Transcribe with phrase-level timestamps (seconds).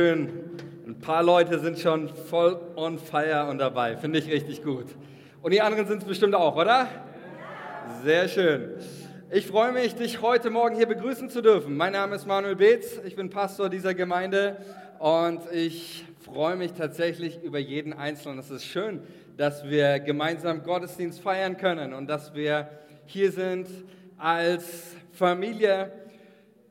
[0.00, 3.98] Ein paar Leute sind schon voll on fire und dabei.
[3.98, 4.86] Finde ich richtig gut.
[5.42, 6.88] Und die anderen sind es bestimmt auch, oder?
[8.02, 8.76] Sehr schön.
[9.30, 11.76] Ich freue mich, dich heute Morgen hier begrüßen zu dürfen.
[11.76, 12.98] Mein Name ist Manuel Beetz.
[13.04, 14.56] Ich bin Pastor dieser Gemeinde
[15.00, 18.38] und ich freue mich tatsächlich über jeden Einzelnen.
[18.38, 19.02] Es ist schön,
[19.36, 22.70] dass wir gemeinsam Gottesdienst feiern können und dass wir
[23.04, 23.66] hier sind
[24.16, 25.92] als Familie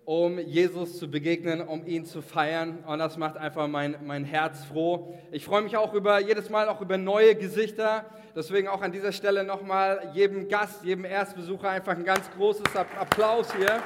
[0.10, 2.80] um Jesus zu begegnen, um ihn zu feiern.
[2.88, 5.14] Und das macht einfach mein, mein Herz froh.
[5.32, 8.06] Ich freue mich auch über jedes Mal auch über neue Gesichter.
[8.36, 13.54] Deswegen auch an dieser Stelle nochmal jedem Gast, jedem Erstbesucher einfach ein ganz großes Applaus
[13.54, 13.84] hier.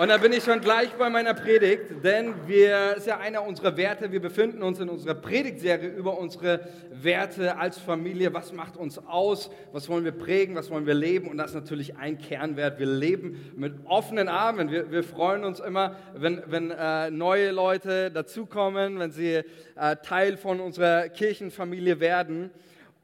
[0.00, 3.76] Und da bin ich schon gleich bei meiner Predigt, denn wir ist ja einer unserer
[3.76, 4.10] Werte.
[4.10, 8.32] Wir befinden uns in unserer Predigtserie über unsere Werte als Familie.
[8.32, 9.50] Was macht uns aus?
[9.72, 10.54] Was wollen wir prägen?
[10.54, 11.28] Was wollen wir leben?
[11.28, 12.78] Und das ist natürlich ein Kernwert.
[12.78, 14.70] Wir leben mit offenen Armen.
[14.70, 19.42] Wir, wir freuen uns immer, wenn, wenn äh, neue Leute dazukommen, wenn sie
[19.76, 22.50] äh, Teil von unserer Kirchenfamilie werden.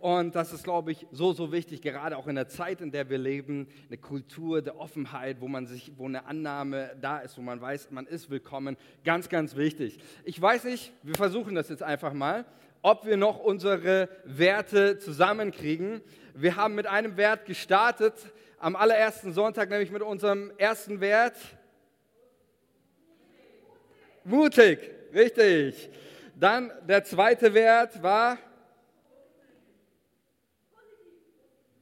[0.07, 3.11] Und das ist, glaube ich, so, so wichtig, gerade auch in der Zeit, in der
[3.11, 7.43] wir leben, eine Kultur der Offenheit, wo man sich, wo eine Annahme da ist, wo
[7.43, 8.77] man weiß, man ist willkommen.
[9.03, 9.99] Ganz, ganz wichtig.
[10.23, 12.45] Ich weiß nicht, wir versuchen das jetzt einfach mal,
[12.83, 16.01] ob wir noch unsere Werte zusammenkriegen.
[16.35, 18.15] Wir haben mit einem Wert gestartet
[18.61, 21.37] am allerersten Sonntag, nämlich mit unserem ersten Wert.
[24.23, 24.79] Mutig,
[25.13, 25.91] richtig.
[26.37, 28.39] Dann der zweite Wert war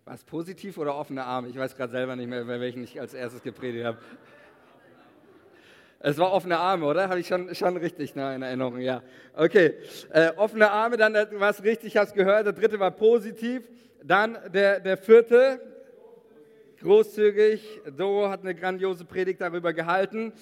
[0.05, 1.49] War es positiv oder offene Arme?
[1.49, 3.97] Ich weiß gerade selber nicht mehr, bei welchen ich als erstes gepredigt habe.
[5.99, 7.09] Es war offene Arme, oder?
[7.09, 9.03] Habe ich schon, schon richtig ne, in Erinnerung, ja.
[9.35, 9.73] Okay,
[10.11, 12.45] äh, offene Arme, dann war es richtig, hast gehört.
[12.45, 13.67] Der dritte war positiv.
[14.03, 15.59] Dann der, der vierte,
[16.83, 17.81] großzügig.
[17.97, 20.35] Doro hat eine grandiose Predigt darüber gehalten.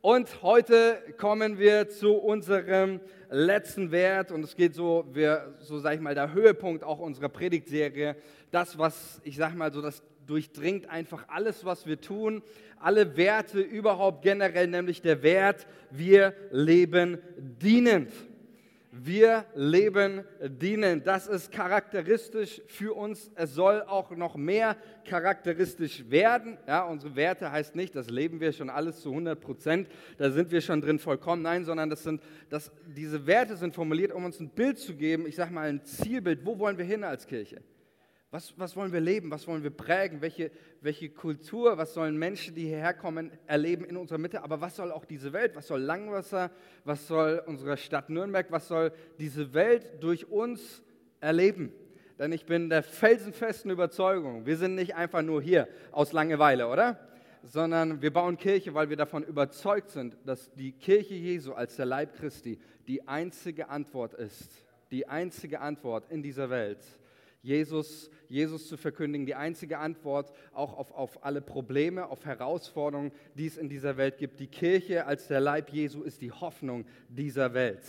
[0.00, 2.98] Und heute kommen wir zu unserem
[3.34, 7.28] letzten Wert und es geht so, wir, so sage ich mal, der Höhepunkt auch unserer
[7.28, 8.16] Predigtserie.
[8.50, 12.42] Das, was ich sage mal so, das durchdringt einfach alles, was wir tun,
[12.78, 18.12] alle Werte überhaupt generell, nämlich der Wert, wir leben dienend.
[18.96, 21.02] Wir leben dienen.
[21.02, 23.28] Das ist charakteristisch für uns.
[23.34, 26.58] Es soll auch noch mehr charakteristisch werden.
[26.68, 30.52] Ja, unsere Werte heißt nicht, das leben wir schon alles zu 100 Prozent, da sind
[30.52, 31.42] wir schon drin vollkommen.
[31.42, 35.26] Nein, sondern das sind, das, diese Werte sind formuliert, um uns ein Bild zu geben,
[35.26, 36.46] ich sage mal ein Zielbild.
[36.46, 37.62] Wo wollen wir hin als Kirche?
[38.34, 39.30] Was, was wollen wir leben?
[39.30, 40.20] Was wollen wir prägen?
[40.20, 40.50] Welche,
[40.80, 44.42] welche Kultur, was sollen Menschen, die hierher kommen, erleben in unserer Mitte?
[44.42, 45.54] Aber was soll auch diese Welt?
[45.54, 46.50] Was soll Langwasser?
[46.82, 48.50] Was soll unsere Stadt Nürnberg?
[48.50, 48.90] Was soll
[49.20, 50.82] diese Welt durch uns
[51.20, 51.72] erleben?
[52.18, 56.98] Denn ich bin der felsenfesten Überzeugung, wir sind nicht einfach nur hier aus Langeweile, oder?
[57.44, 61.86] Sondern wir bauen Kirche, weil wir davon überzeugt sind, dass die Kirche Jesu als der
[61.86, 62.58] Leib Christi
[62.88, 64.50] die einzige Antwort ist.
[64.90, 66.80] Die einzige Antwort in dieser Welt
[67.44, 73.44] Jesus, Jesus zu verkündigen, die einzige Antwort auch auf, auf alle Probleme, auf Herausforderungen, die
[73.44, 74.40] es in dieser Welt gibt.
[74.40, 77.82] Die Kirche als der Leib Jesu ist die Hoffnung dieser Welt.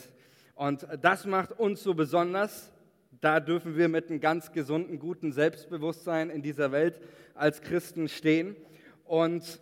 [0.56, 2.74] Und das macht uns so besonders.
[3.22, 7.00] Da dürfen wir mit einem ganz gesunden, guten Selbstbewusstsein in dieser Welt
[7.34, 8.58] als Christen stehen.
[9.06, 9.62] Und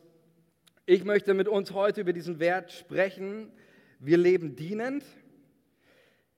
[0.87, 3.51] ich möchte mit uns heute über diesen Wert sprechen.
[3.99, 5.03] Wir leben dienend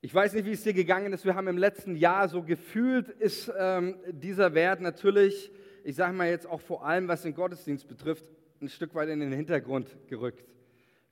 [0.06, 1.26] ich weiß nicht, wie es dir gegangen ist.
[1.26, 5.52] Wir haben im letzten Jahr so gefühlt, ist ähm, dieser Wert natürlich,
[5.84, 9.20] ich sage mal jetzt auch vor allem, was den Gottesdienst betrifft, ein Stück weit in
[9.20, 10.46] den Hintergrund gerückt.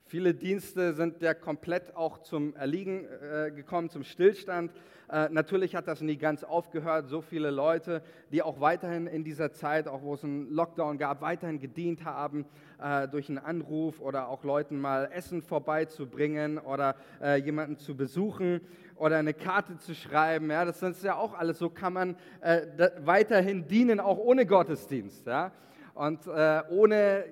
[0.06, 4.70] Viele Dienste sind ja komplett auch zum Erliegen äh, gekommen, zum Stillstand.
[5.10, 7.08] Äh, natürlich hat das nie ganz aufgehört.
[7.08, 11.22] So viele Leute, die auch weiterhin in dieser Zeit, auch wo es einen Lockdown gab,
[11.22, 12.44] weiterhin gedient haben,
[12.82, 18.60] äh, durch einen Anruf oder auch Leuten mal Essen vorbeizubringen oder äh, jemanden zu besuchen
[18.96, 20.50] oder eine Karte zu schreiben.
[20.50, 21.58] Ja, das ist ja auch alles.
[21.58, 22.60] So kann man äh,
[23.04, 25.26] weiterhin dienen, auch ohne Gottesdienst.
[25.26, 25.52] Ja?
[25.94, 27.24] Und äh, ohne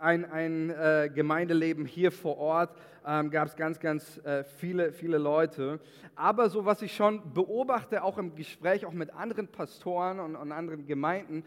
[0.00, 5.18] ein, ein äh, Gemeindeleben hier vor Ort ähm, gab es ganz, ganz äh, viele, viele
[5.18, 5.78] Leute.
[6.16, 10.52] Aber so, was ich schon beobachte, auch im Gespräch, auch mit anderen Pastoren und, und
[10.52, 11.44] anderen Gemeinden,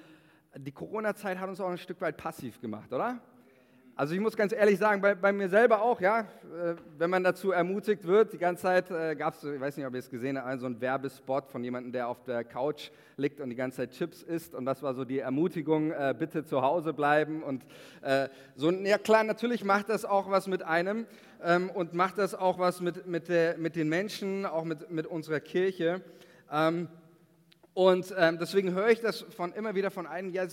[0.56, 3.20] die Corona-Zeit hat uns auch ein Stück weit passiv gemacht, oder?
[3.96, 6.26] Also ich muss ganz ehrlich sagen, bei, bei mir selber auch, ja, äh,
[6.98, 9.94] wenn man dazu ermutigt wird, die ganze Zeit äh, gab es, ich weiß nicht, ob
[9.94, 13.52] ihr es gesehen habt, so einen Werbespot von jemandem, der auf der Couch liegt und
[13.52, 14.56] die ganze Zeit Chips isst.
[14.56, 17.44] Und das war so die Ermutigung, äh, bitte zu Hause bleiben.
[17.44, 17.64] Und
[18.56, 21.06] so, ja klar, natürlich macht das auch was mit einem
[21.44, 25.06] ähm, und macht das auch was mit, mit, der, mit den Menschen, auch mit, mit
[25.06, 26.02] unserer Kirche.
[26.52, 26.88] Ähm,
[27.74, 30.46] und ähm, deswegen höre ich das von immer wieder von einem, ja,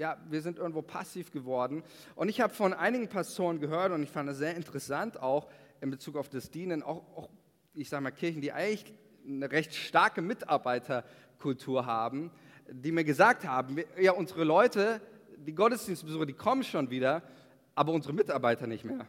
[0.00, 1.82] ja, wir sind irgendwo passiv geworden.
[2.14, 5.46] Und ich habe von einigen Pastoren gehört und ich fand es sehr interessant auch
[5.82, 7.28] in Bezug auf das Dienen, auch, auch
[7.74, 8.94] ich sage mal Kirchen, die eigentlich
[9.26, 12.30] eine recht starke Mitarbeiterkultur haben,
[12.70, 15.02] die mir gesagt haben, ja, unsere Leute,
[15.36, 17.22] die Gottesdienstbesucher, die kommen schon wieder,
[17.74, 19.06] aber unsere Mitarbeiter nicht mehr.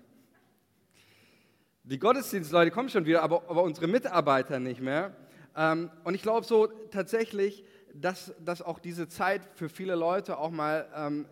[1.84, 5.16] Die Gottesdienstleute kommen schon wieder, aber, aber unsere Mitarbeiter nicht mehr.
[5.56, 10.52] Ähm, und ich glaube so tatsächlich, dass, dass auch diese Zeit für viele Leute auch
[10.52, 11.26] mal ähm,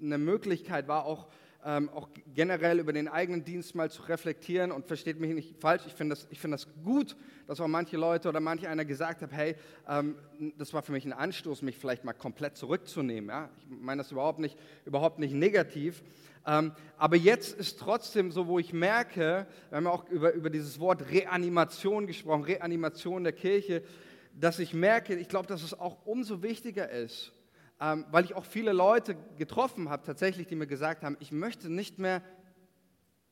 [0.00, 1.26] eine Möglichkeit war, auch,
[1.64, 4.70] ähm, auch generell über den eigenen Dienst mal zu reflektieren.
[4.72, 7.16] Und versteht mich nicht falsch, ich finde das, find das gut,
[7.46, 9.56] dass auch manche Leute oder manche einer gesagt hat, hey,
[9.88, 10.16] ähm,
[10.58, 13.30] das war für mich ein Anstoß, mich vielleicht mal komplett zurückzunehmen.
[13.30, 13.50] Ja?
[13.58, 16.02] Ich meine das überhaupt nicht, überhaupt nicht negativ.
[16.46, 20.78] Ähm, aber jetzt ist trotzdem so, wo ich merke, wir haben auch über, über dieses
[20.78, 23.82] Wort Reanimation gesprochen, Reanimation der Kirche,
[24.34, 27.32] dass ich merke, ich glaube, dass es auch umso wichtiger ist,
[27.80, 31.70] ähm, weil ich auch viele Leute getroffen habe, tatsächlich, die mir gesagt haben, ich möchte
[31.70, 32.22] nicht mehr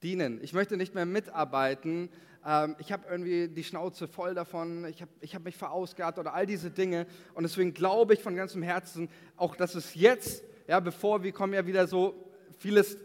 [0.02, 2.10] dienen, ich möchte nicht mehr mitarbeiten,
[2.44, 6.34] ähm, ich habe irgendwie die Schnauze voll davon, ich habe ich hab mich verausgabt oder
[6.34, 7.06] all diese Dinge.
[7.34, 11.54] Und deswegen glaube ich von ganzem Herzen auch, dass es jetzt, ja, bevor wir kommen
[11.54, 12.96] ja wieder so, vieles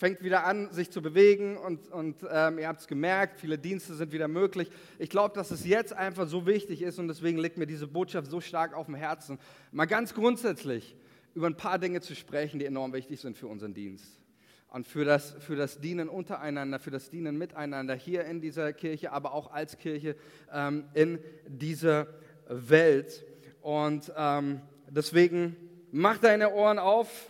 [0.00, 3.92] fängt wieder an, sich zu bewegen und, und ähm, ihr habt es gemerkt, viele Dienste
[3.92, 4.70] sind wieder möglich.
[4.98, 8.30] Ich glaube, dass es jetzt einfach so wichtig ist und deswegen liegt mir diese Botschaft
[8.30, 9.38] so stark auf dem Herzen,
[9.72, 10.96] mal ganz grundsätzlich
[11.34, 14.06] über ein paar Dinge zu sprechen, die enorm wichtig sind für unseren Dienst
[14.68, 19.12] und für das, für das Dienen untereinander, für das Dienen miteinander hier in dieser Kirche,
[19.12, 20.16] aber auch als Kirche
[20.50, 22.06] ähm, in dieser
[22.48, 23.22] Welt.
[23.60, 25.56] Und ähm, deswegen
[25.92, 27.29] mach deine Ohren auf,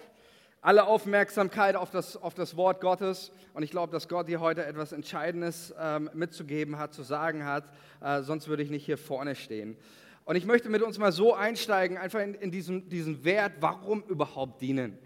[0.62, 3.32] alle Aufmerksamkeit auf das, auf das Wort Gottes.
[3.54, 7.64] Und ich glaube, dass Gott dir heute etwas Entscheidendes ähm, mitzugeben hat, zu sagen hat.
[8.00, 9.76] Äh, sonst würde ich nicht hier vorne stehen.
[10.24, 14.02] Und ich möchte mit uns mal so einsteigen, einfach in, in diesen, diesen Wert, warum
[14.02, 14.98] überhaupt dienen.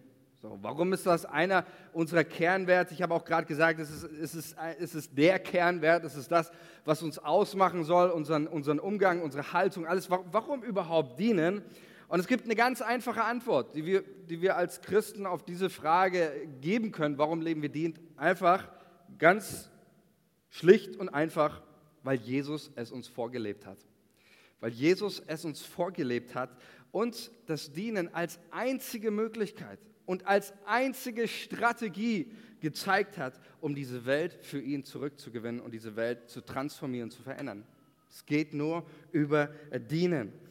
[0.43, 1.65] So, warum ist das einer
[1.95, 2.93] unserer Kernwerte?
[2.93, 6.31] Ich habe auch gerade gesagt, es ist, es, ist, es ist der Kernwert, es ist
[6.31, 6.50] das,
[6.85, 10.11] was uns ausmachen soll, unseren, unseren Umgang, unsere Haltung, alles.
[10.11, 11.62] Warum, warum überhaupt dienen?
[12.14, 15.69] Und es gibt eine ganz einfache Antwort, die wir, die wir als Christen auf diese
[15.69, 17.99] Frage geben können, warum Leben wir dient.
[18.16, 18.70] Einfach,
[19.19, 19.69] ganz
[20.49, 21.61] schlicht und einfach,
[22.05, 23.78] weil Jesus es uns vorgelebt hat.
[24.61, 26.56] Weil Jesus es uns vorgelebt hat
[26.93, 32.31] und das Dienen als einzige Möglichkeit und als einzige Strategie
[32.61, 37.66] gezeigt hat, um diese Welt für ihn zurückzugewinnen und diese Welt zu transformieren, zu verändern.
[38.08, 39.49] Es geht nur über
[39.90, 40.44] Dienen.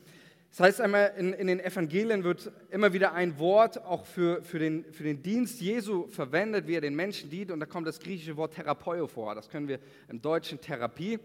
[0.56, 4.60] Das heißt einmal, in, in, den Evangelien wird immer wieder ein Wort auch für, für,
[4.60, 7.50] den, für den Dienst Jesu verwendet, wie er den Menschen dient.
[7.50, 9.34] Und da kommt das griechische Wort Therapeio vor.
[9.34, 9.80] Das können wir
[10.10, 11.18] im Deutschen Therapie.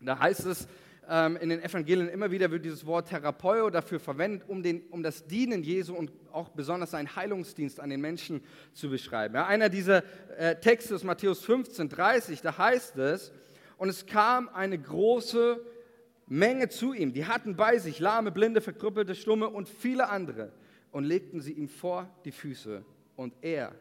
[0.00, 0.68] Da heißt es
[1.10, 5.02] ähm, in den Evangelien immer wieder, wird dieses Wort Therapeio dafür verwendet, um, den, um
[5.02, 9.34] das Dienen Jesu und auch besonders seinen Heilungsdienst an den Menschen zu beschreiben.
[9.34, 10.04] Ja, einer dieser
[10.38, 12.42] äh, Texte ist Matthäus 15, 30.
[12.42, 13.32] Da heißt es,
[13.76, 15.60] und es kam eine große
[16.26, 17.12] Menge zu ihm.
[17.12, 20.52] Die hatten bei sich Lahme, Blinde, Verkrüppelte, Stumme und viele andere
[20.90, 22.84] und legten sie ihm vor die Füße
[23.16, 23.72] und er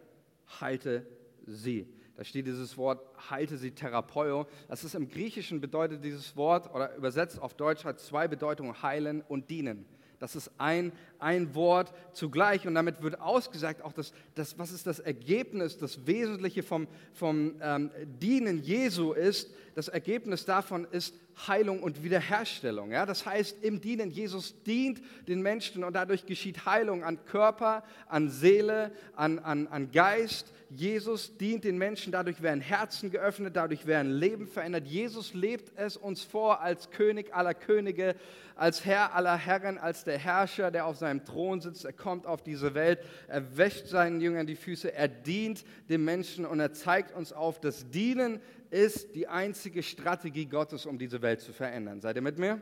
[0.60, 1.06] heilte
[1.46, 1.88] sie.
[2.16, 4.48] Da steht dieses Wort, heilte sie Therapeio.
[4.70, 9.22] Das ist im Griechischen bedeutet dieses Wort, oder übersetzt auf Deutsch hat zwei Bedeutungen, heilen
[9.22, 9.86] und dienen.
[10.20, 14.88] Das ist ein, ein Wort zugleich und damit wird ausgesagt, auch das, das, was ist
[14.88, 21.16] das Ergebnis, das Wesentliche vom, vom ähm, Dienen Jesu ist, das Ergebnis davon ist
[21.48, 22.92] Heilung und Wiederherstellung.
[22.92, 23.06] Ja?
[23.06, 28.30] Das heißt, im Dienen, Jesus dient den Menschen und dadurch geschieht Heilung an Körper, an
[28.30, 30.54] Seele, an, an, an Geist.
[30.70, 34.88] Jesus dient den Menschen, dadurch werden Herzen geöffnet, dadurch werden Leben verändert.
[34.88, 38.16] Jesus lebt es uns vor als König aller Könige,
[38.56, 41.86] als Herr aller Herren, als der Herrscher, der auf seinem Thron sitzt.
[41.86, 46.46] Er kommt auf diese Welt, er wäscht seinen Jüngern die Füße, er dient dem Menschen
[46.46, 51.42] und er zeigt uns auf, das Dienen ist die einzige Strategie Gottes, um diese Welt
[51.42, 52.02] zu verändern.
[52.02, 52.62] Seid ihr mit mir?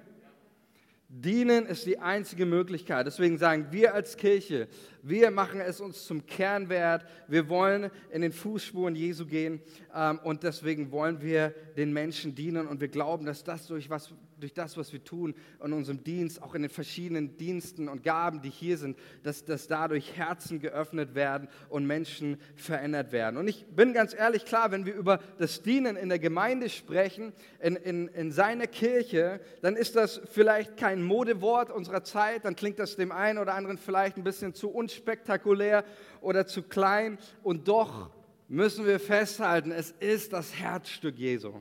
[1.15, 3.05] Dienen ist die einzige Möglichkeit.
[3.05, 4.67] Deswegen sagen wir als Kirche,
[5.03, 7.05] wir machen es uns zum Kernwert.
[7.27, 9.61] Wir wollen in den Fußspuren Jesu gehen
[9.93, 14.11] ähm, und deswegen wollen wir den Menschen dienen und wir glauben, dass das durch was
[14.39, 18.41] durch das, was wir tun in unserem Dienst, auch in den verschiedenen Diensten und Gaben,
[18.41, 23.37] die hier sind, dass, dass dadurch Herzen geöffnet werden und Menschen verändert werden.
[23.37, 27.33] Und ich bin ganz ehrlich klar, wenn wir über das Dienen in der Gemeinde sprechen,
[27.59, 32.79] in, in, in seiner Kirche, dann ist das vielleicht kein Modewort unserer Zeit, dann klingt
[32.79, 35.83] das dem einen oder anderen vielleicht ein bisschen zu unspektakulär
[36.21, 38.09] oder zu klein und doch
[38.47, 41.53] müssen wir festhalten, es ist das Herzstück Jesu.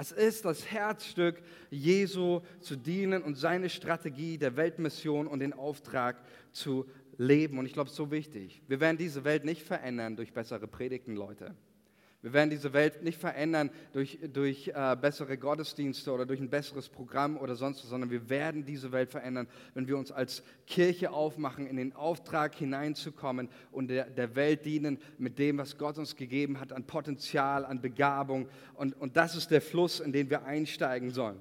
[0.00, 6.22] Es ist das Herzstück Jesu zu dienen und seine Strategie der Weltmission und den Auftrag
[6.52, 7.58] zu leben.
[7.58, 8.62] Und ich glaube, es ist so wichtig.
[8.68, 11.52] Wir werden diese Welt nicht verändern durch bessere Predigten, Leute.
[12.20, 16.88] Wir werden diese Welt nicht verändern durch, durch äh, bessere Gottesdienste oder durch ein besseres
[16.88, 21.12] Programm oder sonst was, sondern wir werden diese Welt verändern, wenn wir uns als Kirche
[21.12, 26.16] aufmachen, in den Auftrag hineinzukommen und der, der Welt dienen mit dem, was Gott uns
[26.16, 28.48] gegeben hat an Potenzial, an Begabung.
[28.74, 31.40] Und, und das ist der Fluss, in den wir einsteigen sollen.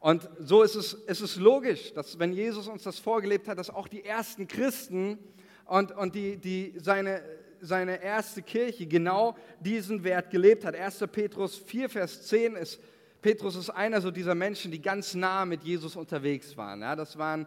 [0.00, 3.70] Und so ist es, ist es logisch, dass wenn Jesus uns das vorgelebt hat, dass
[3.70, 5.18] auch die ersten Christen
[5.66, 7.22] und, und die, die seine
[7.60, 10.74] seine erste Kirche genau diesen Wert gelebt hat.
[10.74, 11.04] 1.
[11.12, 12.80] Petrus 4, Vers 10 ist,
[13.22, 16.80] Petrus ist einer so dieser Menschen, die ganz nah mit Jesus unterwegs waren.
[16.80, 17.46] Ja, das waren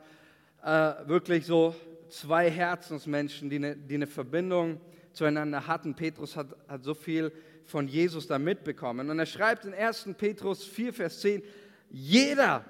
[0.64, 1.76] äh, wirklich so
[2.10, 4.82] zwei Herzensmenschen, die eine, die eine Verbindung
[5.14, 5.96] zueinander hatten.
[5.96, 7.32] Petrus hat, hat so viel
[7.66, 9.10] von Jesus da mitbekommen.
[9.10, 10.10] Und er schreibt in 1.
[10.18, 11.44] Petrus 4, Vers 10,
[11.92, 12.66] jeder,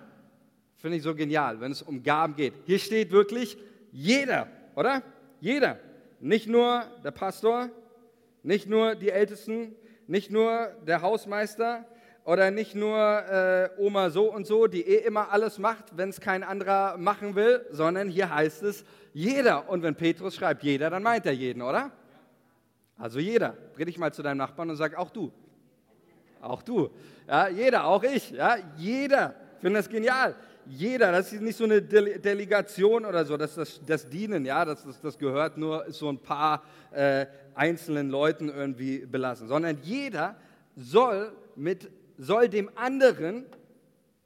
[0.77, 2.53] finde ich so genial, wenn es um Gaben geht.
[2.65, 3.58] Hier steht wirklich
[3.91, 5.03] jeder, oder?
[5.41, 5.79] Jeder.
[6.19, 7.69] Nicht nur der Pastor,
[8.43, 9.75] nicht nur die Ältesten,
[10.07, 11.85] nicht nur der Hausmeister
[12.25, 16.19] oder nicht nur äh, Oma so und so, die eh immer alles macht, wenn es
[16.19, 18.83] kein anderer machen will, sondern hier heißt es
[19.13, 19.69] jeder.
[19.69, 21.91] Und wenn Petrus schreibt jeder, dann meint er jeden, oder?
[22.97, 23.55] Also jeder.
[23.75, 25.31] Dreh dich mal zu deinem Nachbarn und sag auch du.
[26.41, 26.89] Auch du.
[27.27, 28.31] Ja, jeder, auch ich.
[28.31, 29.35] Ja, jeder.
[29.55, 30.35] Ich finde das genial
[30.69, 34.83] jeder, das ist nicht so eine Delegation oder so, das, das, das Dienen, ja, das,
[34.83, 40.35] das, das gehört nur so ein paar äh, einzelnen Leuten irgendwie belassen, sondern jeder
[40.75, 43.45] soll, mit, soll dem anderen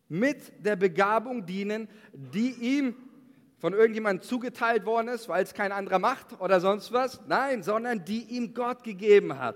[0.10, 2.96] mit der Begabung dienen, die ihm
[3.58, 7.22] von irgendjemandem zugeteilt worden ist, weil es kein anderer macht oder sonst was.
[7.28, 9.56] Nein, sondern die ihm Gott gegeben hat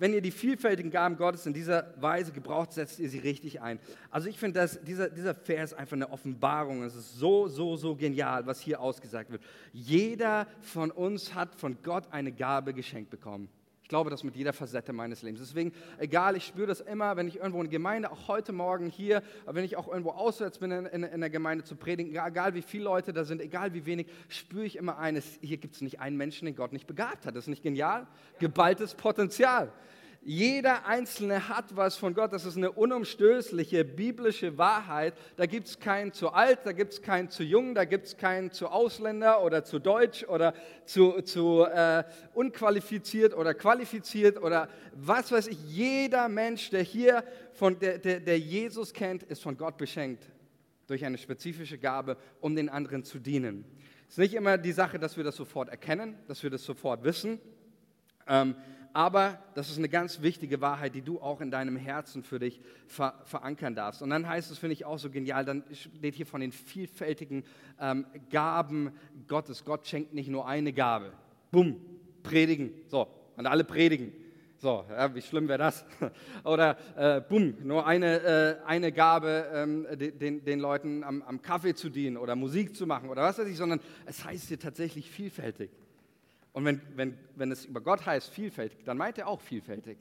[0.00, 3.78] wenn ihr die vielfältigen Gaben Gottes in dieser Weise gebraucht, setzt ihr sie richtig ein.
[4.10, 6.82] Also ich finde, dieser, dieser Vers einfach eine Offenbarung.
[6.82, 9.42] Es ist so, so, so genial, was hier ausgesagt wird.
[9.74, 13.50] Jeder von uns hat von Gott eine Gabe geschenkt bekommen.
[13.90, 15.40] Ich glaube das mit jeder Facette meines Lebens.
[15.40, 18.88] Deswegen, egal, ich spüre das immer, wenn ich irgendwo in der Gemeinde, auch heute Morgen
[18.88, 22.54] hier, wenn ich auch irgendwo auswärts bin in, in, in der Gemeinde zu predigen, egal
[22.54, 25.80] wie viele Leute da sind, egal wie wenig, spüre ich immer eines, hier gibt es
[25.80, 27.34] nicht einen Menschen, den Gott nicht begabt hat.
[27.34, 28.06] Das ist nicht genial?
[28.38, 29.72] Geballtes Potenzial.
[30.22, 32.34] Jeder Einzelne hat was von Gott.
[32.34, 35.14] Das ist eine unumstößliche biblische Wahrheit.
[35.36, 38.16] Da gibt es keinen zu alt, da gibt es keinen zu jung, da gibt es
[38.18, 40.52] keinen zu Ausländer oder zu deutsch oder
[40.84, 45.58] zu, zu äh, unqualifiziert oder qualifiziert oder was weiß ich.
[45.66, 47.24] Jeder Mensch, der hier
[47.54, 50.28] von der, der, der Jesus kennt, ist von Gott beschenkt
[50.86, 53.64] durch eine spezifische Gabe, um den anderen zu dienen.
[54.06, 57.04] Es ist nicht immer die Sache, dass wir das sofort erkennen, dass wir das sofort
[57.04, 57.40] wissen.
[58.26, 58.54] Ähm,
[58.92, 62.60] aber das ist eine ganz wichtige Wahrheit, die du auch in deinem Herzen für dich
[62.86, 64.02] ver verankern darfst.
[64.02, 67.44] Und dann heißt es, finde ich auch so genial, dann steht hier von den vielfältigen
[67.80, 68.92] ähm, Gaben
[69.28, 69.64] Gottes.
[69.64, 71.12] Gott schenkt nicht nur eine Gabe.
[71.50, 71.76] Bumm,
[72.22, 72.72] predigen.
[72.88, 74.12] So, und alle predigen.
[74.58, 75.86] So, ja, wie schlimm wäre das?
[76.44, 81.74] Oder äh, bumm, nur eine, äh, eine Gabe, ähm, den, den Leuten am, am Kaffee
[81.74, 85.10] zu dienen oder Musik zu machen oder was weiß ich, sondern es heißt hier tatsächlich
[85.10, 85.70] vielfältig.
[86.52, 89.98] Und wenn, wenn, wenn es über Gott heißt vielfältig, dann meint er auch vielfältig.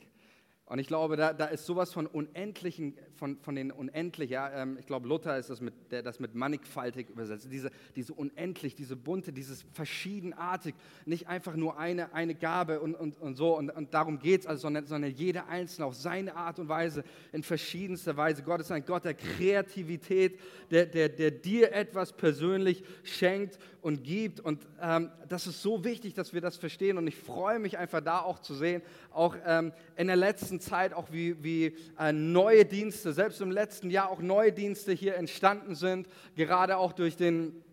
[0.69, 4.77] Und ich glaube, da, da ist sowas von unendlichen, von, von den unendlich, ja, ähm,
[4.79, 8.95] ich glaube, Luther ist das mit, der das mit mannigfaltig übersetzt, diese, diese unendlich, diese
[8.95, 13.95] bunte, dieses verschiedenartig, nicht einfach nur eine, eine Gabe und, und, und so, und, und
[13.95, 18.15] darum geht es, also, sondern, sondern jeder Einzelne auf seine Art und Weise, in verschiedenster
[18.15, 18.43] Weise.
[18.43, 24.39] Gott ist ein Gott der Kreativität, der, der, der dir etwas persönlich schenkt und gibt.
[24.39, 26.97] Und ähm, das ist so wichtig, dass wir das verstehen.
[26.97, 30.93] Und ich freue mich einfach da auch zu sehen, auch ähm, in der letzten Zeit,
[30.93, 35.75] auch wie, wie äh, neue Dienste, selbst im letzten Jahr auch neue Dienste hier entstanden
[35.75, 37.63] sind, gerade auch durch den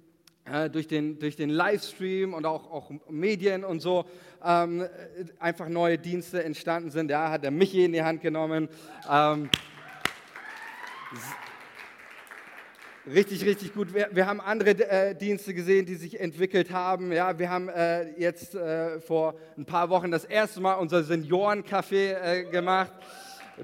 [0.47, 4.05] äh, durch den, durch den Livestream und auch, auch Medien und so
[4.45, 4.87] ähm,
[5.40, 7.11] einfach neue Dienste entstanden sind.
[7.11, 8.69] Ja, hat der Michi in die Hand genommen.
[9.11, 9.50] Ähm,
[13.08, 13.94] Richtig, richtig gut.
[13.94, 17.12] Wir, wir haben andere äh, Dienste gesehen, die sich entwickelt haben.
[17.12, 22.16] Ja, wir haben äh, jetzt äh, vor ein paar Wochen das erste Mal unser Seniorencafé
[22.20, 22.90] äh, gemacht.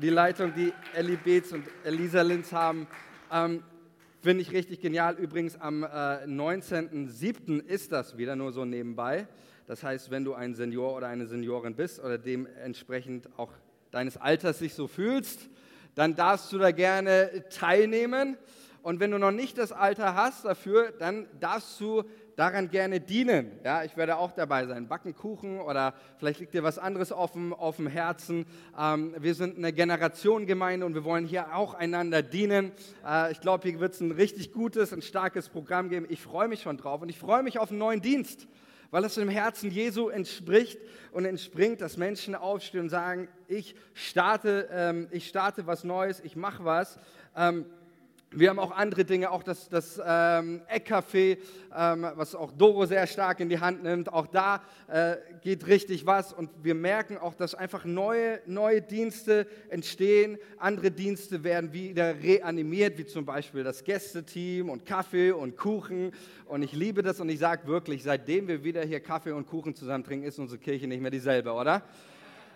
[0.00, 2.86] Die Leitung, die Ellie Beetz und Elisa Linz haben,
[3.32, 3.64] ähm,
[4.20, 5.16] finde ich richtig genial.
[5.16, 7.64] Übrigens am 19.07.
[7.68, 9.26] Äh, ist das wieder nur so nebenbei.
[9.66, 13.50] Das heißt, wenn du ein Senior oder eine Seniorin bist oder dementsprechend auch
[13.90, 15.48] deines Alters sich so fühlst,
[15.96, 18.36] dann darfst du da gerne teilnehmen.
[18.82, 22.02] Und wenn du noch nicht das Alter hast dafür, dann darfst du
[22.34, 23.52] daran gerne dienen.
[23.62, 24.88] Ja, ich werde auch dabei sein.
[24.88, 28.44] Backen Kuchen oder vielleicht liegt dir was anderes auf dem, auf dem Herzen.
[28.76, 32.72] Ähm, wir sind eine Generationengemeinde und wir wollen hier auch einander dienen.
[33.06, 36.06] Äh, ich glaube, hier wird es ein richtig gutes, ein starkes Programm geben.
[36.08, 38.48] Ich freue mich schon drauf und ich freue mich auf einen neuen Dienst
[38.92, 40.78] weil es dem Herzen Jesu entspricht
[41.12, 46.36] und entspringt, dass Menschen aufstehen und sagen, ich starte, ähm, ich starte was Neues, ich
[46.36, 46.98] mache was.
[47.34, 47.64] Ähm,
[48.34, 51.38] wir haben auch andere Dinge, auch das, das ähm, Eckcafé,
[51.76, 54.12] ähm, was auch Doro sehr stark in die Hand nimmt.
[54.12, 59.46] Auch da äh, geht richtig was und wir merken auch, dass einfach neue, neue Dienste
[59.68, 60.38] entstehen.
[60.58, 66.12] Andere Dienste werden wieder reanimiert, wie zum Beispiel das Gästeteam und Kaffee und Kuchen.
[66.46, 69.74] Und ich liebe das und ich sage wirklich, seitdem wir wieder hier Kaffee und Kuchen
[69.74, 71.82] zusammen trinken, ist unsere Kirche nicht mehr dieselbe, oder?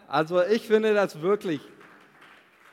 [0.09, 1.61] Also ich finde das wirklich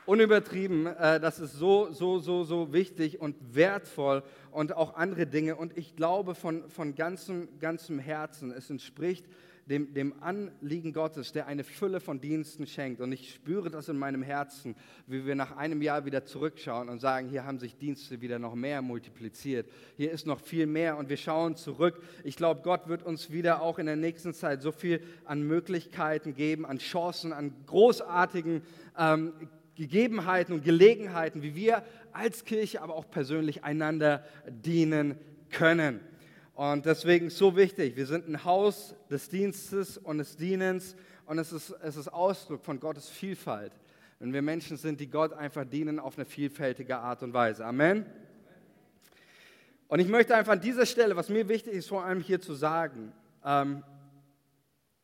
[0.05, 5.55] unübertrieben, äh, das ist so, so, so, so wichtig und wertvoll und auch andere Dinge.
[5.55, 9.25] Und ich glaube von, von ganzem, ganzem Herzen, es entspricht
[9.65, 12.99] dem, dem Anliegen Gottes, der eine Fülle von Diensten schenkt.
[13.01, 14.75] Und ich spüre das in meinem Herzen,
[15.07, 18.55] wie wir nach einem Jahr wieder zurückschauen und sagen, hier haben sich Dienste wieder noch
[18.55, 19.69] mehr multipliziert.
[19.95, 22.01] Hier ist noch viel mehr und wir schauen zurück.
[22.23, 26.35] Ich glaube, Gott wird uns wieder auch in der nächsten Zeit so viel an Möglichkeiten
[26.35, 28.63] geben, an Chancen, an großartigen
[28.97, 29.33] ähm,
[29.75, 35.17] Gegebenheiten und Gelegenheiten, wie wir als Kirche, aber auch persönlich einander dienen
[35.49, 35.99] können.
[36.53, 41.51] Und deswegen so wichtig, wir sind ein Haus des Dienstes und des Dienens und es
[41.51, 43.71] ist, es ist Ausdruck von Gottes Vielfalt.
[44.19, 47.65] Wenn wir Menschen sind, die Gott einfach dienen auf eine vielfältige Art und Weise.
[47.65, 48.05] Amen.
[49.87, 52.53] Und ich möchte einfach an dieser Stelle, was mir wichtig ist, vor allem hier zu
[52.53, 53.11] sagen,
[53.43, 53.83] ähm,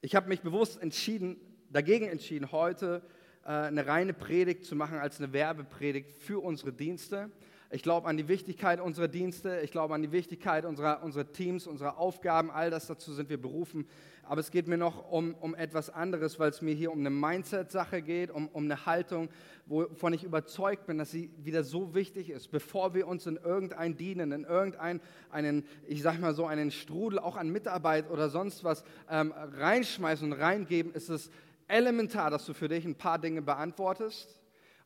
[0.02, 1.38] ich habe mich bewusst entschieden,
[1.70, 3.02] dagegen entschieden, heute
[3.44, 7.32] eine reine Predigt zu machen als eine Werbepredigt für unsere Dienste.
[7.72, 11.68] Ich glaube an die Wichtigkeit unserer Dienste, ich glaube an die Wichtigkeit unserer, unserer Teams,
[11.68, 13.88] unserer Aufgaben, all das dazu sind wir berufen.
[14.24, 17.12] Aber es geht mir noch um, um etwas anderes, weil es mir hier um eine
[17.12, 19.30] Mindset-Sache geht, um, um eine Haltung,
[19.68, 22.50] wovon ich überzeugt bin, dass sie wieder so wichtig ist.
[22.50, 27.20] Bevor wir uns in irgendein dienen, in irgendeinen, einen, ich sag mal so, einen Strudel
[27.20, 31.30] auch an Mitarbeit oder sonst was ähm, reinschmeißen und reingeben, ist es
[31.70, 34.40] elementar, dass du für dich ein paar Dinge beantwortest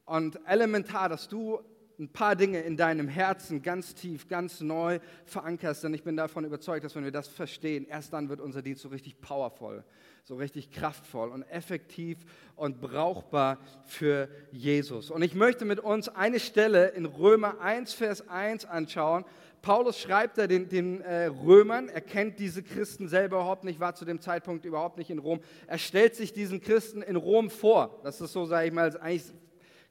[0.05, 1.61] und elementar, dass du
[2.03, 5.83] ein paar Dinge in deinem Herzen ganz tief, ganz neu verankerst.
[5.83, 8.81] Denn ich bin davon überzeugt, dass wenn wir das verstehen, erst dann wird unser Dienst
[8.81, 9.83] so richtig powerful,
[10.23, 12.17] so richtig kraftvoll und effektiv
[12.55, 15.11] und brauchbar für Jesus.
[15.11, 19.23] Und ich möchte mit uns eine Stelle in Römer 1, Vers 1 anschauen,
[19.61, 23.95] Paulus schreibt da den, den äh, Römern, er kennt diese Christen selber überhaupt nicht, war
[23.95, 25.39] zu dem Zeitpunkt überhaupt nicht in Rom.
[25.67, 28.01] Er stellt sich diesen Christen in Rom vor.
[28.03, 29.23] Das ist so, sage ich mal, eigentlich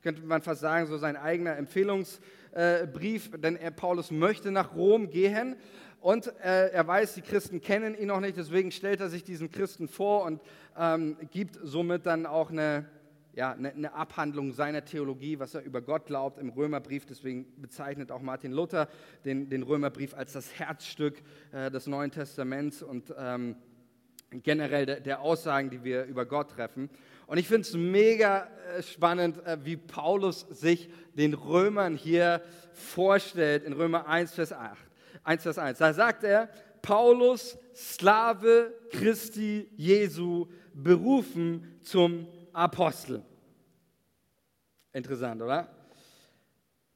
[0.02, 5.10] könnte man fast sagen, so sein eigener Empfehlungsbrief, äh, denn er, Paulus möchte nach Rom
[5.10, 5.56] gehen
[6.00, 9.50] und äh, er weiß, die Christen kennen ihn noch nicht, deswegen stellt er sich diesen
[9.50, 10.40] Christen vor und
[10.76, 12.86] ähm, gibt somit dann auch eine
[13.34, 17.06] ja, eine, Abhandlung seiner Theologie, was er über Gott glaubt im Römerbrief.
[17.06, 18.88] Deswegen bezeichnet auch Martin Luther
[19.24, 23.56] den, den Römerbrief als das Herzstück äh, des Neuen Testaments und ähm,
[24.30, 26.90] generell der, der, Aussagen, die wir über Gott treffen.
[27.32, 32.42] Und ich finde es mega äh, spannend, äh, wie Paulus sich den Römern hier
[32.74, 34.76] vorstellt in Römer 1, Vers 8.
[35.24, 35.78] 1, Vers 1.
[35.78, 36.50] Da sagt er,
[36.82, 43.22] Paulus, Sklave Christi Jesu, berufen zum Apostel.
[44.92, 45.74] Interessant, oder?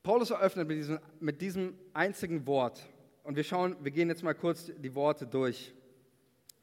[0.02, 2.86] Paulus eröffnet mit diesem, mit diesem einzigen Wort.
[3.22, 5.72] Und wir schauen, wir gehen jetzt mal kurz die Worte durch.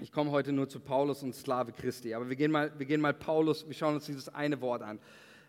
[0.03, 2.99] Ich komme heute nur zu Paulus und Sklave Christi, aber wir gehen mal, wir gehen
[2.99, 4.99] mal Paulus, wir schauen uns dieses eine Wort an.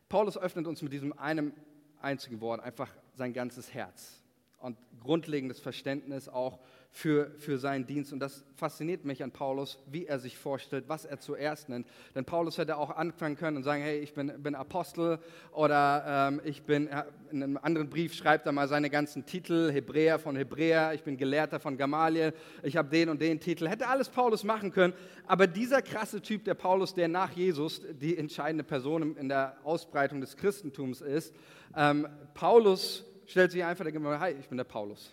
[0.09, 1.53] Paulus öffnet uns mit diesem einem
[2.01, 4.23] einzigen Wort einfach sein ganzes Herz
[4.61, 6.61] und grundlegendes Verständnis auch
[6.97, 8.13] für, für seinen Dienst.
[8.13, 11.89] Und das fasziniert mich an Paulus, wie er sich vorstellt, was er zuerst nennt.
[12.15, 15.19] Denn Paulus hätte auch anfangen können und sagen, hey, ich bin, bin Apostel
[15.51, 16.89] oder ähm, ich bin,
[17.33, 21.17] in einem anderen Brief schreibt er mal seine ganzen Titel, Hebräer von Hebräer, ich bin
[21.17, 23.67] Gelehrter von Gamaliel, ich habe den und den Titel.
[23.67, 24.95] Hätte alles Paulus machen können.
[25.27, 30.21] Aber dieser krasse Typ, der Paulus, der nach Jesus die entscheidende Person in der Ausbreitung
[30.21, 31.35] des Christentums ist,
[31.77, 35.13] ähm, Paulus stellt sich einfach, der hi, ich bin der Paulus.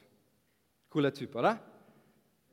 [0.91, 1.71] Cooler Typ, oder?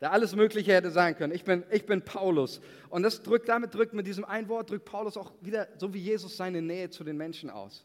[0.00, 1.32] Der alles Mögliche hätte sein können.
[1.32, 2.60] Ich bin, ich bin Paulus.
[2.88, 5.98] Und das drückt, damit drückt mit diesem ein Wort, drückt Paulus auch wieder, so wie
[5.98, 7.84] Jesus, seine Nähe zu den Menschen aus.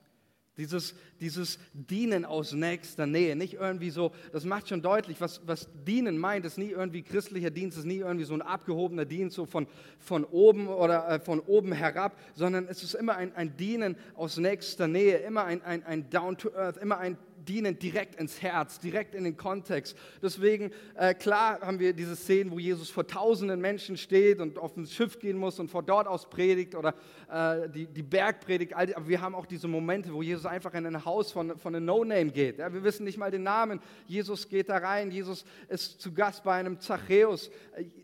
[0.56, 5.68] Dieses, dieses Dienen aus nächster Nähe, nicht irgendwie so, das macht schon deutlich, was, was
[5.88, 9.48] Dienen meint, ist nie irgendwie christlicher Dienst, ist nie irgendwie so ein abgehobener Dienst, so
[9.48, 9.66] von,
[9.98, 14.38] von oben oder äh, von oben herab, sondern es ist immer ein, ein Dienen aus
[14.38, 18.80] nächster Nähe, immer ein, ein, ein Down to Earth, immer ein dienen direkt ins Herz,
[18.80, 19.98] direkt in den Kontext.
[20.22, 24.76] Deswegen, äh, klar haben wir diese Szenen, wo Jesus vor tausenden Menschen steht und auf
[24.78, 26.96] ein Schiff gehen muss und von dort aus predigt oder
[27.32, 28.74] äh, die, die Bergpredigt.
[28.74, 31.86] Aber wir haben auch diese Momente, wo Jesus einfach in ein Haus von, von einem
[31.86, 32.60] No-Name geht.
[32.60, 33.80] Ja, wir wissen nicht mal den Namen.
[34.08, 37.50] Jesus geht da rein, Jesus ist zu Gast bei einem Zachäus.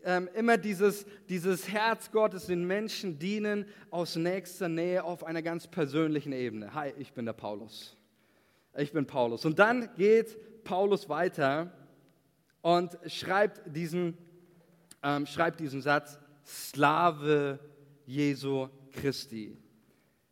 [0.02, 5.66] Äh, immer dieses, dieses Herz Gottes, den Menschen dienen aus nächster Nähe auf einer ganz
[5.66, 6.74] persönlichen Ebene.
[6.74, 7.99] Hi, ich bin der Paulus.
[8.76, 9.44] Ich bin Paulus.
[9.44, 11.72] Und dann geht Paulus weiter
[12.62, 14.16] und schreibt diesen,
[15.02, 17.58] ähm, schreibt diesen Satz, Sklave
[18.06, 19.56] Jesu Christi.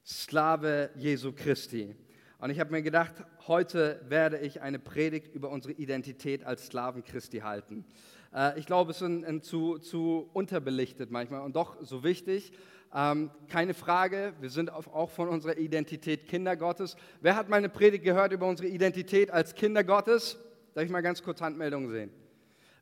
[0.04, 1.96] Sklave Jesu Christi.
[2.38, 3.14] Und ich habe mir gedacht,
[3.48, 7.84] heute werde ich eine Predigt über unsere Identität als Sklaven Christi halten.
[8.32, 12.52] Äh, ich glaube, es ist zu, zu unterbelichtet manchmal und doch so wichtig.
[12.94, 16.96] Ähm, keine Frage, wir sind auch von unserer Identität Kinder Gottes.
[17.20, 20.38] Wer hat mal eine Predigt gehört über unsere Identität als Kinder Gottes?
[20.74, 22.10] Darf ich mal ganz kurz Handmeldungen sehen?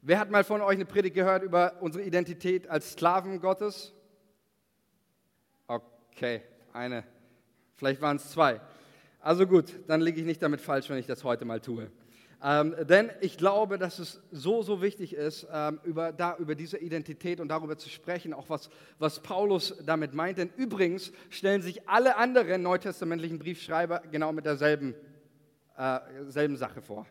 [0.03, 3.93] Wer hat mal von euch eine Predigt gehört über unsere Identität als Sklaven Gottes?
[5.67, 6.43] Okay,
[6.73, 7.03] eine.
[7.75, 8.61] Vielleicht waren es zwei.
[9.21, 11.91] Also gut, dann liege ich nicht damit falsch, wenn ich das heute mal tue.
[12.43, 16.77] Ähm, denn ich glaube, dass es so, so wichtig ist, ähm, über, da, über diese
[16.79, 18.69] Identität und darüber zu sprechen, auch was,
[18.99, 20.39] was Paulus damit meint.
[20.39, 24.95] Denn übrigens stellen sich alle anderen neutestamentlichen Briefschreiber genau mit derselben
[25.77, 27.07] äh, selben Sache vor.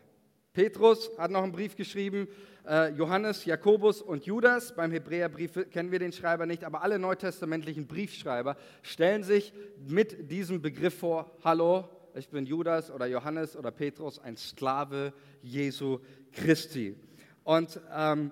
[0.52, 2.28] Petrus hat noch einen Brief geschrieben,
[2.66, 4.74] äh, Johannes, Jakobus und Judas.
[4.74, 9.52] Beim Hebräerbrief kennen wir den Schreiber nicht, aber alle neutestamentlichen Briefschreiber stellen sich
[9.86, 16.00] mit diesem Begriff vor, hallo, ich bin Judas oder Johannes oder Petrus, ein Sklave Jesu
[16.32, 16.96] Christi.
[17.44, 18.30] Und ähm,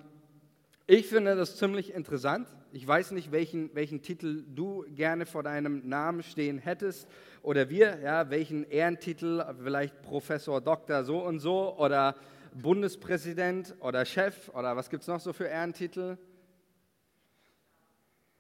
[0.87, 2.49] ich finde das ziemlich interessant.
[2.73, 7.09] Ich weiß nicht, welchen, welchen Titel du gerne vor deinem Namen stehen hättest
[7.43, 12.17] oder wir, ja, welchen Ehrentitel, vielleicht Professor Doktor so und so oder
[12.55, 16.17] Bundespräsident oder Chef oder was gibt es noch so für Ehrentitel?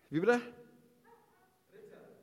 [0.08, 0.40] Wie bitte?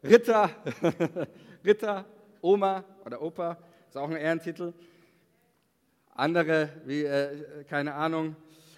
[0.03, 0.49] Ritter.
[0.65, 1.27] Ritter.
[1.63, 2.05] Ritter.
[2.41, 4.73] Oma oder Opa, ist auch ein Ehrentitel.
[6.13, 8.35] Andere, wie, äh, keine Ahnung,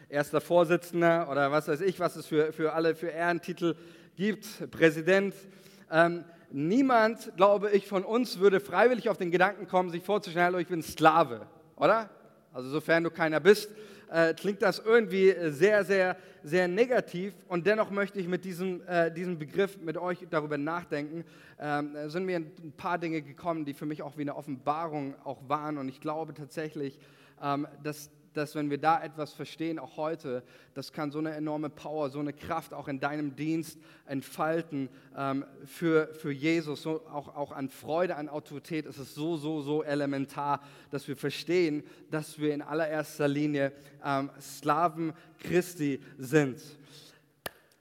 [0.10, 3.76] erster Vorsitzender oder was weiß ich, was es für, für alle für Ehrentitel
[4.16, 5.34] gibt, Präsident.
[5.92, 10.60] Ähm, niemand, glaube ich, von uns würde freiwillig auf den Gedanken kommen, sich vorzustellen, hallo,
[10.60, 12.10] ich bin Sklave, oder?
[12.54, 13.72] Also sofern du keiner bist,
[14.14, 17.34] äh, klingt das irgendwie sehr, sehr, sehr negativ.
[17.48, 21.26] Und dennoch möchte ich mit diesem, äh, diesem Begriff mit euch darüber nachdenken.
[21.60, 25.50] Ähm, sind mir ein paar Dinge gekommen, die für mich auch wie eine Offenbarung auch
[25.50, 25.80] waren.
[25.80, 27.00] Und ich glaube tatsächlich,
[27.42, 30.44] ähm, dass dass wenn wir da etwas verstehen, auch heute,
[30.74, 35.46] das kann so eine enorme Power, so eine Kraft auch in deinem Dienst entfalten ähm,
[35.66, 38.86] für, für Jesus, so auch, auch an Freude, an Autorität.
[38.86, 43.72] Es ist so, so, so elementar, dass wir verstehen, dass wir in allererster Linie
[44.04, 46.62] ähm, Sklaven Christi sind.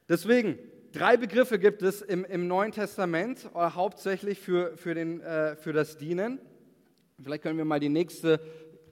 [0.08, 0.58] Deswegen,
[0.92, 5.72] drei Begriffe gibt es im, im Neuen Testament, äh, hauptsächlich für, für, den, äh, für
[5.72, 6.38] das Dienen.
[7.22, 8.40] Vielleicht können wir mal die nächste,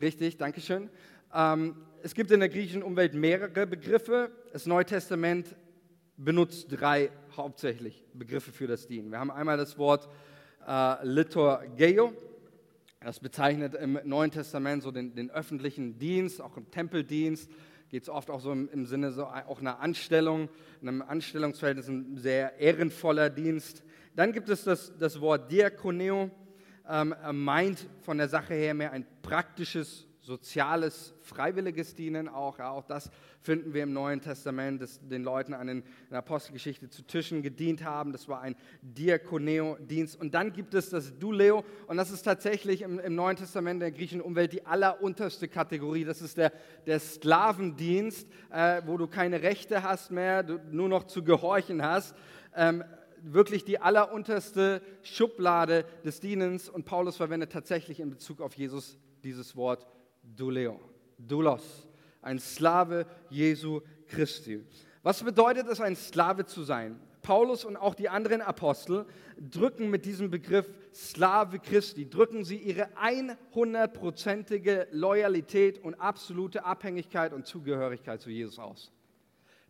[0.01, 0.89] richtig, Dankeschön.
[1.35, 4.31] Ähm, es gibt in der griechischen Umwelt mehrere Begriffe.
[4.53, 5.55] Das Neue Testament
[6.17, 9.11] benutzt drei hauptsächlich Begriffe für das Dienen.
[9.11, 10.09] Wir haben einmal das Wort
[10.67, 12.13] äh, Liturgeo.
[13.01, 17.51] Das bezeichnet im Neuen Testament so den, den öffentlichen Dienst, auch im Tempeldienst
[17.91, 20.49] geht es oft auch so im, im, Sinne so auch einer Anstellung,
[20.81, 23.83] einem Anstellungsverhältnis, ein sehr ehrenvoller Dienst.
[24.15, 26.31] Dann gibt es das, das Wort Diakoneo,
[26.89, 32.59] ähm, meint von der Sache her mehr ein praktisches soziales, freiwilliges Dienen auch.
[32.59, 36.19] Ja, auch das finden wir im Neuen Testament, dass den Leuten an den, in der
[36.19, 38.13] Apostelgeschichte zu Tischen gedient haben.
[38.13, 40.21] Das war ein Diakoneo-Dienst.
[40.21, 41.65] Und dann gibt es das Duleo.
[41.87, 46.05] Und das ist tatsächlich im, im Neuen Testament der griechischen Umwelt die allerunterste Kategorie.
[46.05, 46.53] Das ist der,
[46.87, 52.15] der Sklavendienst, äh, wo du keine Rechte hast mehr, du nur noch zu gehorchen hast.
[52.55, 52.85] Ähm,
[53.23, 56.69] wirklich die allerunterste Schublade des Dienens.
[56.69, 59.87] Und Paulus verwendet tatsächlich in Bezug auf Jesus dieses Wort
[60.23, 60.81] Duleo,
[61.19, 61.89] Doulos,
[62.23, 64.65] ein Sklave Jesu Christi.
[65.03, 67.01] Was bedeutet es, ein Sklave zu sein?
[67.23, 69.07] Paulus und auch die anderen Apostel
[69.39, 77.47] drücken mit diesem Begriff Sklave Christi, drücken sie ihre 100-prozentige Loyalität und absolute Abhängigkeit und
[77.47, 78.91] Zugehörigkeit zu Jesus aus.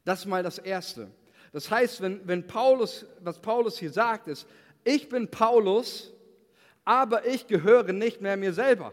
[0.04, 1.10] Das ist mal das Erste.
[1.52, 4.46] Das heißt, wenn, wenn Paulus, was Paulus hier sagt, ist,
[4.84, 6.12] ich bin Paulus,
[6.84, 8.92] aber ich gehöre nicht mehr mir selber.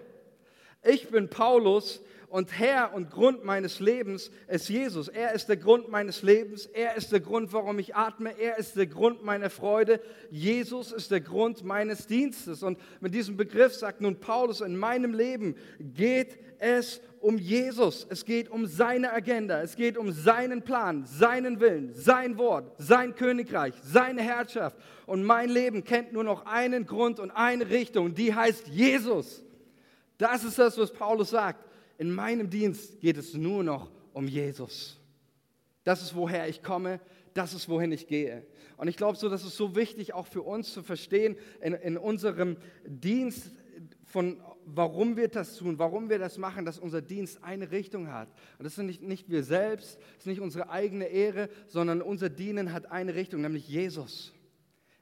[0.83, 5.07] Ich bin Paulus Und Herr und Grund meines Lebens ist Jesus.
[5.07, 6.65] Er ist der Grund meines Lebens.
[6.65, 8.37] Er ist der Grund, warum ich atme.
[8.37, 10.01] Er ist der Grund meiner Freude.
[10.29, 12.63] Jesus ist der Grund meines Dienstes.
[12.63, 18.05] Und mit diesem Begriff sagt nun Paulus, in meinem Leben geht es um Jesus.
[18.09, 19.61] Es geht um seine Agenda.
[19.61, 24.75] Es geht um seinen Plan, seinen Willen, sein Wort, sein Königreich, seine Herrschaft.
[25.05, 29.45] Und mein Leben kennt nur noch einen Grund und eine Richtung, die heißt Jesus.
[30.17, 31.65] Das ist das, was Paulus sagt.
[31.97, 34.99] In meinem Dienst geht es nur noch um Jesus.
[35.83, 36.99] Das ist, woher ich komme.
[37.33, 38.45] Das ist, wohin ich gehe.
[38.77, 41.97] Und ich glaube so, das ist so wichtig auch für uns zu verstehen in, in
[41.97, 43.51] unserem Dienst
[44.05, 48.27] von warum wir das tun, warum wir das machen, dass unser Dienst eine Richtung hat.
[48.57, 52.29] Und das sind nicht, nicht wir selbst, das ist nicht unsere eigene Ehre, sondern unser
[52.29, 54.33] Dienen hat eine Richtung, nämlich Jesus.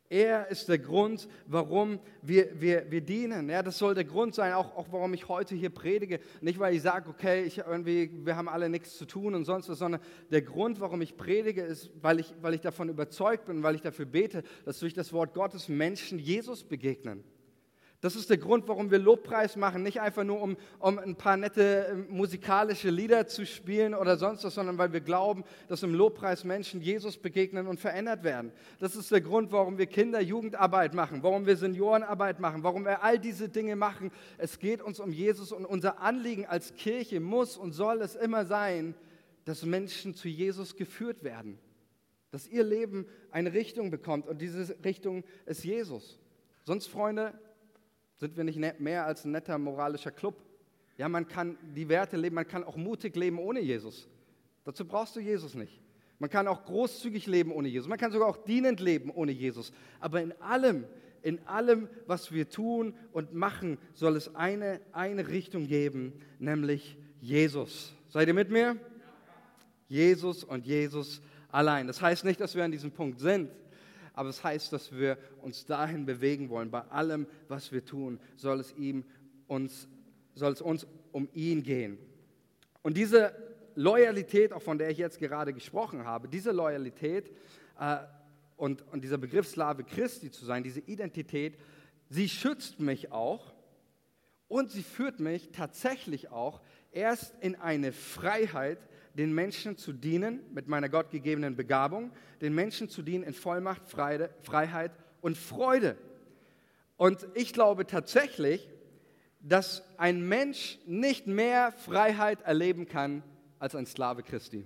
[0.09, 3.49] Er ist der Grund, warum wir, wir, wir dienen.
[3.49, 6.19] Ja, das soll der Grund sein, auch, auch warum ich heute hier predige.
[6.41, 9.67] Nicht, weil ich sage, okay, ich irgendwie, wir haben alle nichts zu tun und sonst
[9.67, 13.63] was, sondern der Grund, warum ich predige, ist, weil ich, weil ich davon überzeugt bin,
[13.63, 17.23] weil ich dafür bete, dass durch das Wort Gottes Menschen Jesus begegnen.
[18.05, 19.81] Das ist der Grund, warum wir Lobpreis machen.
[19.81, 24.43] Nicht einfach nur, um, um ein paar nette äh, musikalische Lieder zu spielen oder sonst
[24.43, 28.51] was, sondern weil wir glauben, dass im Lobpreis Menschen Jesus begegnen und verändert werden.
[28.79, 33.01] Das ist der Grund, warum wir Kinder Jugendarbeit machen, warum wir Seniorenarbeit machen, warum wir
[33.01, 34.11] all diese Dinge machen.
[34.37, 38.45] Es geht uns um Jesus und unser Anliegen als Kirche muss und soll es immer
[38.45, 38.93] sein,
[39.45, 41.57] dass Menschen zu Jesus geführt werden.
[42.29, 46.19] Dass ihr Leben eine Richtung bekommt und diese Richtung ist Jesus.
[46.65, 47.33] Sonst, Freunde,
[48.17, 50.35] sind wir nicht ne-, mehr als ein netter moralischer Club?
[50.97, 54.07] Ja, man kann die Werte leben, man kann auch mutig leben ohne Jesus.
[54.63, 55.81] Dazu brauchst du Jesus nicht.
[56.19, 57.89] Man kann auch großzügig leben ohne Jesus.
[57.89, 59.73] Man kann sogar auch dienend leben ohne Jesus.
[59.99, 60.85] Aber in allem,
[61.21, 67.93] in allem, was wir tun und machen, soll es eine, eine Richtung geben, nämlich Jesus.
[68.07, 68.77] Seid ihr mit mir?
[69.89, 71.87] Jesus und Jesus allein.
[71.87, 73.51] Das heißt nicht, dass wir an diesem Punkt sind
[74.15, 76.71] aber es heißt, dass wir uns dahin bewegen wollen.
[76.71, 79.03] Bei allem, was wir tun, soll es, ihm
[79.47, 79.87] uns,
[80.33, 81.97] soll es uns um ihn gehen.
[82.81, 83.33] Und diese
[83.75, 87.31] Loyalität, auch von der ich jetzt gerade gesprochen habe, diese Loyalität
[87.79, 87.97] äh,
[88.57, 91.57] und, und dieser Begriff Slave Christi zu sein, diese Identität,
[92.09, 93.53] sie schützt mich auch
[94.47, 98.79] und sie führt mich tatsächlich auch erst in eine Freiheit,
[99.17, 104.91] den Menschen zu dienen mit meiner gottgegebenen Begabung, den Menschen zu dienen in Vollmacht, Freiheit
[105.21, 105.97] und Freude.
[106.97, 108.69] Und ich glaube tatsächlich,
[109.39, 113.23] dass ein Mensch nicht mehr Freiheit erleben kann
[113.59, 114.65] als ein Sklave Christi.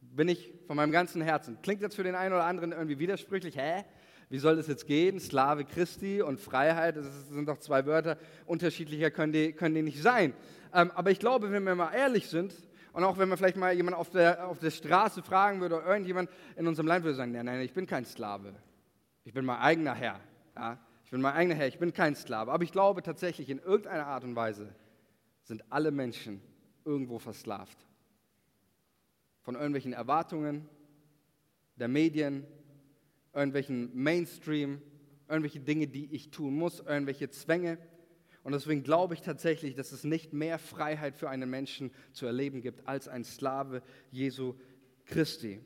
[0.00, 1.58] Bin ich von meinem ganzen Herzen.
[1.62, 3.56] Klingt jetzt für den einen oder anderen irgendwie widersprüchlich.
[3.56, 3.84] Hä?
[4.28, 5.18] Wie soll das jetzt gehen?
[5.20, 8.16] Sklave Christi und Freiheit, das sind doch zwei Wörter.
[8.46, 10.34] Unterschiedlicher können die, können die nicht sein.
[10.72, 12.54] Ähm, aber ich glaube, wenn wir mal ehrlich sind,
[12.92, 15.86] und auch wenn man vielleicht mal jemand auf der, auf der Straße fragen würde oder
[15.86, 18.54] irgendjemand in unserem Land würde sagen, nein, nein, ich bin kein Sklave.
[19.24, 20.20] Ich bin mein eigener Herr.
[20.56, 20.78] Ja?
[21.04, 22.52] Ich bin mein eigener Herr, ich bin kein Sklave.
[22.52, 24.74] Aber ich glaube tatsächlich, in irgendeiner Art und Weise
[25.42, 26.40] sind alle Menschen
[26.84, 27.78] irgendwo versklavt.
[29.42, 30.68] Von irgendwelchen Erwartungen
[31.76, 32.46] der Medien,
[33.32, 34.82] irgendwelchen Mainstream,
[35.28, 37.78] irgendwelche Dinge, die ich tun muss, irgendwelche Zwänge.
[38.42, 42.62] Und deswegen glaube ich tatsächlich, dass es nicht mehr Freiheit für einen Menschen zu erleben
[42.62, 44.54] gibt als ein Sklave Jesu
[45.04, 45.60] Christi.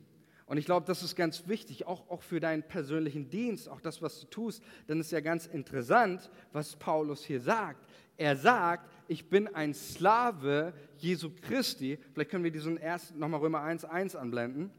[0.47, 4.01] Und ich glaube, das ist ganz wichtig, auch, auch für deinen persönlichen Dienst, auch das,
[4.01, 4.61] was du tust.
[4.87, 7.87] Denn es ist ja ganz interessant, was Paulus hier sagt.
[8.17, 11.97] Er sagt, ich bin ein Sklave Jesu Christi.
[12.13, 14.69] Vielleicht können wir diesen ersten nochmal Römer 1, 1 anblenden.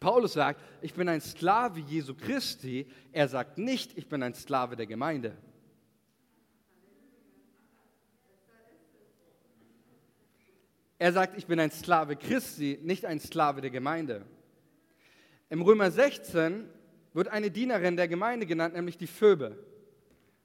[0.00, 2.86] Paulus sagt, ich bin ein Sklave Jesu Christi.
[3.12, 5.36] Er sagt nicht, ich bin ein Sklave der Gemeinde.
[10.98, 14.24] Er sagt, ich bin ein Sklave Christi, nicht ein Sklave der Gemeinde.
[15.48, 16.68] Im Römer 16
[17.14, 19.64] wird eine Dienerin der Gemeinde genannt, nämlich die Phoebe.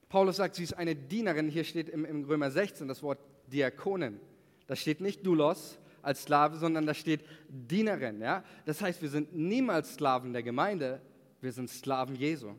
[0.10, 1.50] Paulus sagt, sie ist eine Dienerin.
[1.50, 4.20] Hier steht im, im Römer 16 das Wort Diakonin.
[4.68, 8.22] Da steht nicht Doulos als Sklave, sondern da steht Dienerin.
[8.22, 8.44] Ja?
[8.66, 11.02] Das heißt, wir sind niemals Sklaven der Gemeinde,
[11.42, 12.52] wir sind Sklaven Jesu.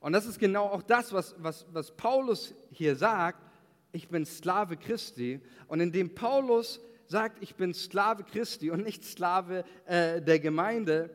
[0.00, 3.44] Und das ist genau auch das, was, was, was Paulus hier sagt.
[3.92, 5.40] Ich bin Sklave Christi.
[5.68, 11.10] Und indem Paulus sagt, ich bin Sklave Christi und nicht Sklave äh, der Gemeinde,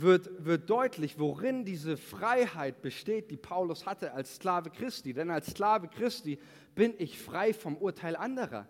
[0.00, 5.12] wird, wird deutlich, worin diese Freiheit besteht, die Paulus hatte als Sklave Christi.
[5.12, 6.38] Denn als Sklave Christi
[6.74, 8.68] bin ich frei vom Urteil anderer.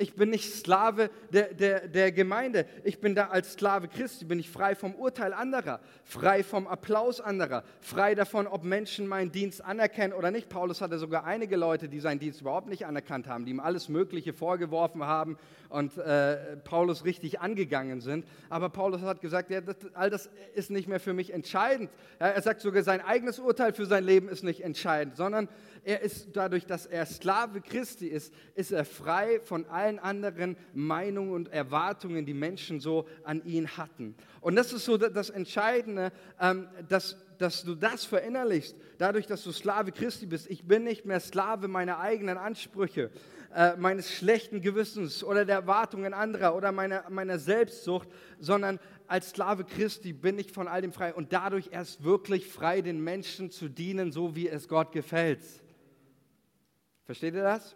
[0.00, 2.64] Ich bin nicht Sklave der, der, der Gemeinde.
[2.84, 7.20] Ich bin da als Sklave Christi, bin ich frei vom Urteil anderer, frei vom Applaus
[7.20, 10.48] anderer, frei davon, ob Menschen meinen Dienst anerkennen oder nicht.
[10.48, 13.90] Paulus hatte sogar einige Leute, die seinen Dienst überhaupt nicht anerkannt haben, die ihm alles
[13.90, 15.36] Mögliche vorgeworfen haben
[15.68, 18.24] und äh, Paulus richtig angegangen sind.
[18.48, 21.90] Aber Paulus hat gesagt, ja, das, all das ist nicht mehr für mich entscheidend.
[22.18, 25.46] Ja, er sagt sogar, sein eigenes Urteil für sein Leben ist nicht entscheidend, sondern
[25.84, 31.32] er ist dadurch, dass er Sklave Christi ist, ist er frei von allen anderen Meinungen
[31.32, 34.14] und Erwartungen, die Menschen so an ihn hatten.
[34.40, 39.52] Und das ist so das Entscheidende, ähm, dass, dass du das verinnerlichst, dadurch, dass du
[39.52, 40.50] Sklave Christi bist.
[40.50, 43.10] Ich bin nicht mehr Sklave meiner eigenen Ansprüche,
[43.54, 49.64] äh, meines schlechten Gewissens oder der Erwartungen anderer oder meiner, meiner Selbstsucht, sondern als Sklave
[49.64, 53.68] Christi bin ich von all dem frei und dadurch erst wirklich frei, den Menschen zu
[53.68, 55.40] dienen, so wie es Gott gefällt.
[57.10, 57.74] Versteht ihr das?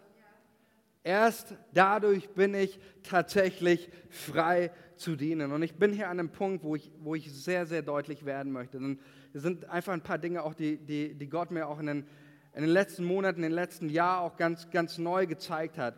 [1.03, 5.51] Erst dadurch bin ich tatsächlich frei zu dienen.
[5.51, 8.53] Und ich bin hier an einem Punkt, wo ich, wo ich sehr, sehr deutlich werden
[8.53, 8.77] möchte.
[8.77, 9.01] Und
[9.33, 12.07] es sind einfach ein paar Dinge, auch die, die, die Gott mir auch in den,
[12.53, 15.95] in den letzten Monaten, in den letzten Jahren auch ganz, ganz neu gezeigt hat.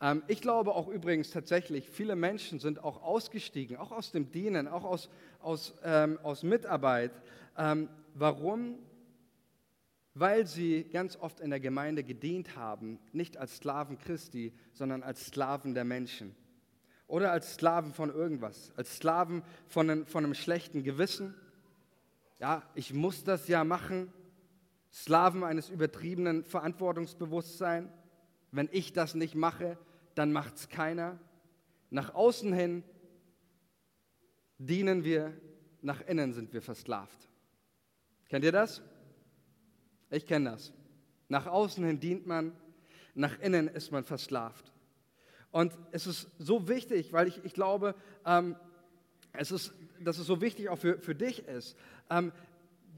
[0.00, 4.68] Ähm, ich glaube auch übrigens tatsächlich, viele Menschen sind auch ausgestiegen, auch aus dem Dienen,
[4.68, 7.10] auch aus, aus, ähm, aus Mitarbeit.
[7.58, 8.78] Ähm, warum?
[10.14, 15.26] Weil sie ganz oft in der Gemeinde gedient haben, nicht als Sklaven Christi, sondern als
[15.26, 16.36] Sklaven der Menschen.
[17.08, 21.34] Oder als Sklaven von irgendwas, als Sklaven von einem, von einem schlechten Gewissen.
[22.38, 24.12] Ja, ich muss das ja machen.
[24.92, 27.90] Sklaven eines übertriebenen Verantwortungsbewusstseins.
[28.52, 29.76] Wenn ich das nicht mache,
[30.14, 31.18] dann macht es keiner.
[31.90, 32.84] Nach außen hin
[34.58, 35.32] dienen wir,
[35.82, 37.28] nach innen sind wir versklavt.
[38.28, 38.80] Kennt ihr das?
[40.14, 40.72] Ich kenne das.
[41.28, 42.52] Nach außen hin dient man,
[43.14, 44.72] nach innen ist man versklavt.
[45.50, 48.56] Und es ist so wichtig, weil ich, ich glaube, ähm,
[49.32, 51.76] es ist, dass es so wichtig auch für, für dich ist,
[52.10, 52.32] ähm,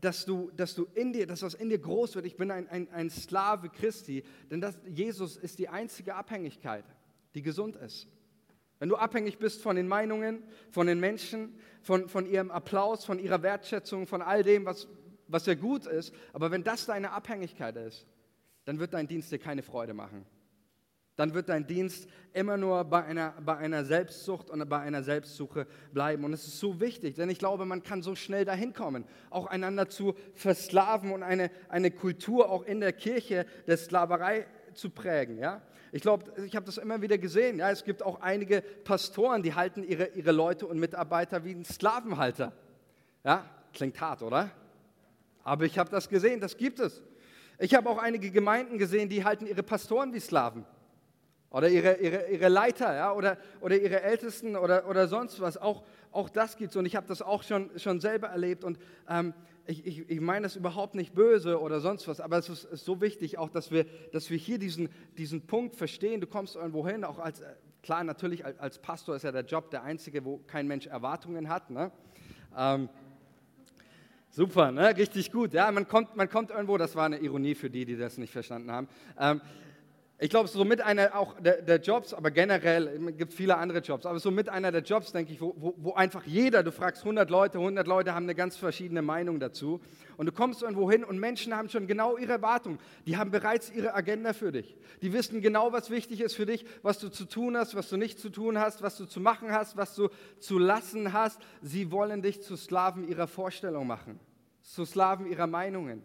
[0.00, 2.26] dass du, dass du in dir, dass das in dir groß wird.
[2.26, 6.84] Ich bin ein, ein, ein Sklave Christi, denn das, Jesus ist die einzige Abhängigkeit,
[7.34, 8.08] die gesund ist.
[8.78, 13.18] Wenn du abhängig bist von den Meinungen, von den Menschen, von, von ihrem Applaus, von
[13.18, 14.86] ihrer Wertschätzung, von all dem, was,
[15.28, 18.06] was ja gut ist, aber wenn das deine Abhängigkeit ist,
[18.64, 20.26] dann wird dein Dienst dir keine Freude machen.
[21.16, 25.66] Dann wird dein Dienst immer nur bei einer, bei einer Selbstsucht und bei einer Selbstsuche
[25.92, 26.24] bleiben.
[26.24, 29.46] Und es ist so wichtig, denn ich glaube, man kann so schnell dahin kommen, auch
[29.46, 35.38] einander zu versklaven und eine, eine Kultur auch in der Kirche der Sklaverei zu prägen.
[35.38, 35.62] Ja?
[35.90, 37.60] Ich glaube, ich habe das immer wieder gesehen.
[37.60, 37.70] Ja?
[37.70, 42.52] Es gibt auch einige Pastoren, die halten ihre, ihre Leute und Mitarbeiter wie ein Sklavenhalter.
[43.24, 43.48] Ja?
[43.72, 44.50] Klingt hart, oder?
[45.46, 47.00] Aber ich habe das gesehen, das gibt es.
[47.60, 50.66] Ich habe auch einige Gemeinden gesehen, die halten ihre Pastoren wie Sklaven.
[51.50, 53.12] Oder ihre, ihre, ihre Leiter ja?
[53.12, 55.56] oder, oder ihre Ältesten oder, oder sonst was.
[55.56, 58.64] Auch, auch das gibt es und ich habe das auch schon, schon selber erlebt.
[58.64, 59.34] Und ähm,
[59.66, 62.84] ich, ich, ich meine das überhaupt nicht böse oder sonst was, aber es ist, ist,
[62.84, 66.20] so wichtig auch, dass wir, dass wir hier diesen, diesen Punkt verstehen.
[66.20, 67.40] Du kommst irgendwo hin, auch als,
[67.84, 71.48] klar, natürlich als, als Pastor ist ja der Job der einzige, wo kein Mensch Erwartungen
[71.48, 71.70] hat.
[71.70, 71.92] Ne?
[72.58, 72.88] Ähm,
[74.36, 74.94] Super, ne?
[74.94, 75.54] richtig gut.
[75.54, 78.34] Ja, man kommt, man kommt irgendwo, das war eine Ironie für die, die das nicht
[78.34, 78.86] verstanden haben.
[79.18, 79.40] Ähm,
[80.18, 83.80] ich glaube, so mit einer auch der, der, Jobs, aber generell, es gibt viele andere
[83.80, 86.72] Jobs, aber so mit einer der Jobs, denke ich, wo, wo, wo, einfach jeder, du
[86.72, 89.78] fragst 100 Leute, 100 Leute haben eine ganz verschiedene Meinung dazu
[90.16, 93.70] und du kommst irgendwo hin und Menschen haben schon genau ihre Erwartungen, die haben bereits
[93.70, 94.74] ihre Agenda für dich.
[95.02, 97.98] Die wissen genau, was wichtig ist für dich, was du zu tun hast, was du
[97.98, 101.42] nicht zu tun hast, was du zu machen hast, was du zu lassen hast.
[101.60, 104.18] Sie wollen dich zu Sklaven ihrer Vorstellung machen,
[104.66, 106.02] zu Sklaven ihrer Meinungen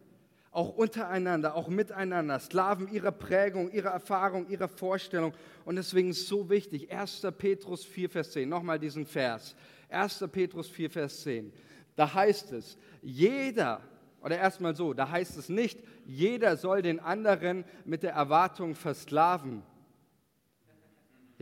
[0.52, 5.34] auch untereinander, auch miteinander, Sklaven ihrer Prägung, ihrer Erfahrung, ihrer Vorstellung.
[5.64, 7.26] Und deswegen ist es so wichtig, 1.
[7.38, 9.56] Petrus 4, Vers 10, nochmal diesen Vers,
[9.90, 10.26] 1.
[10.32, 11.54] Petrus 4, Vers 10,
[11.96, 13.82] da heißt es, jeder,
[14.22, 19.64] oder erstmal so, da heißt es nicht, jeder soll den anderen mit der Erwartung versklaven,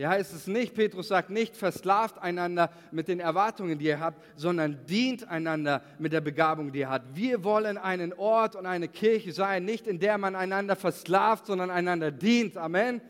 [0.00, 4.18] hier heißt es nicht, Petrus sagt nicht, versklavt einander mit den Erwartungen, die ihr habt,
[4.34, 7.14] sondern dient einander mit der Begabung, die ihr habt.
[7.14, 11.70] Wir wollen einen Ort und eine Kirche sein, nicht in der man einander versklavt, sondern
[11.70, 12.56] einander dient.
[12.56, 13.02] Amen.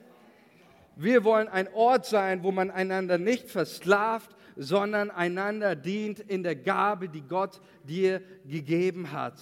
[0.96, 6.56] Wir wollen ein Ort sein, wo man einander nicht versklavt, sondern einander dient in der
[6.56, 9.40] Gabe, die Gott dir gegeben hat.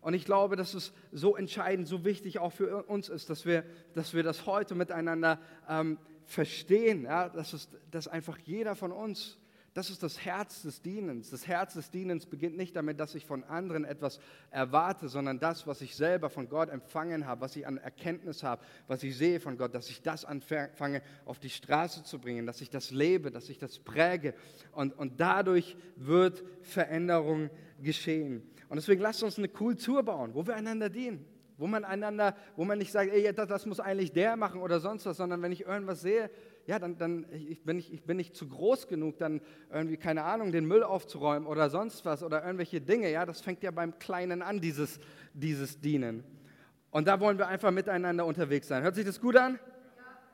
[0.00, 3.62] Und ich glaube, dass es so entscheidend, so wichtig auch für uns ist, dass wir,
[3.94, 5.96] dass wir das heute miteinander ähm,
[6.28, 9.38] verstehen, ja, dass, es, dass einfach jeder von uns
[9.72, 11.30] Das ist das Herz des Dienens.
[11.30, 15.66] Das Herz des Dienens beginnt nicht damit, dass ich von anderen etwas erwarte, sondern das,
[15.66, 19.40] was ich selber von Gott empfangen habe, was ich an Erkenntnis habe, was ich sehe
[19.40, 23.30] von Gott, dass ich das anfange auf die Straße zu bringen, dass ich das lebe,
[23.30, 24.34] dass ich das präge.
[24.72, 27.48] Und, und dadurch wird Veränderung
[27.80, 28.42] geschehen.
[28.68, 31.24] Und deswegen lasst uns eine Kultur bauen, wo wir einander dienen
[31.58, 34.80] wo man einander, wo man nicht sagt, ey, das, das, muss eigentlich der machen oder
[34.80, 36.30] sonst was, sondern wenn ich irgendwas sehe,
[36.66, 39.40] ja, dann, dann ich bin, ich, ich bin nicht zu groß genug, dann
[39.72, 43.62] irgendwie, keine Ahnung, den Müll aufzuräumen oder sonst was oder irgendwelche Dinge, ja, das fängt
[43.62, 45.00] ja beim Kleinen an, dieses,
[45.34, 46.24] dieses Dienen.
[46.90, 48.82] Und da wollen wir einfach miteinander unterwegs sein.
[48.82, 49.58] Hört sich das gut an?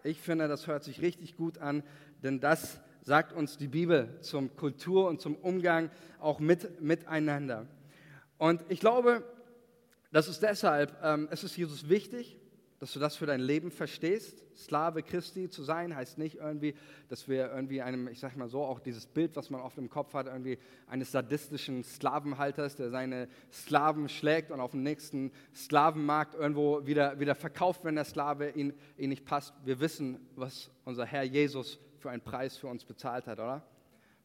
[0.03, 1.83] Ich finde, das hört sich richtig gut an,
[2.23, 7.67] denn das sagt uns die Bibel zum Kultur und zum Umgang auch mit, miteinander.
[8.39, 9.23] Und ich glaube,
[10.15, 12.39] das ist deshalb, ähm, es ist Jesus wichtig,
[12.79, 14.45] dass du das für dein Leben verstehst.
[14.57, 16.77] Sklave Christi zu sein heißt nicht irgendwie,
[17.09, 19.91] dass wir irgendwie einem, ich sag mal so, auch dieses Bild, was man oft im
[19.91, 26.37] Kopf hat, irgendwie eines sadistischen Sklavenhalters, der seine Sklaven schlägt und auf dem nächsten Sklavenmarkt
[26.37, 29.53] irgendwo wieder, wieder verkauft, wenn der Sklave ihn, ihn nicht passt.
[29.65, 33.67] Wir wissen, was unser Herr Jesus für einen Preis für uns bezahlt hat, oder?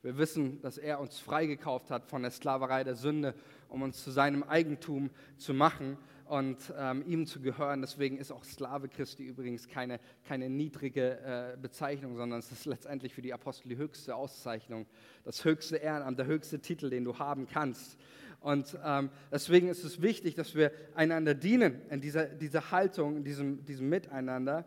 [0.01, 3.33] Wir wissen, dass er uns freigekauft hat von der Sklaverei der Sünde,
[3.69, 7.81] um uns zu seinem Eigentum zu machen und ähm, ihm zu gehören.
[7.81, 13.13] Deswegen ist auch Sklave Christi übrigens keine, keine niedrige äh, Bezeichnung, sondern es ist letztendlich
[13.13, 14.85] für die Apostel die höchste Auszeichnung,
[15.23, 17.97] das höchste Ehrenamt, der höchste Titel, den du haben kannst.
[18.41, 23.23] Und ähm, deswegen ist es wichtig, dass wir einander dienen in dieser, dieser Haltung, in
[23.23, 24.65] diesem, diesem Miteinander.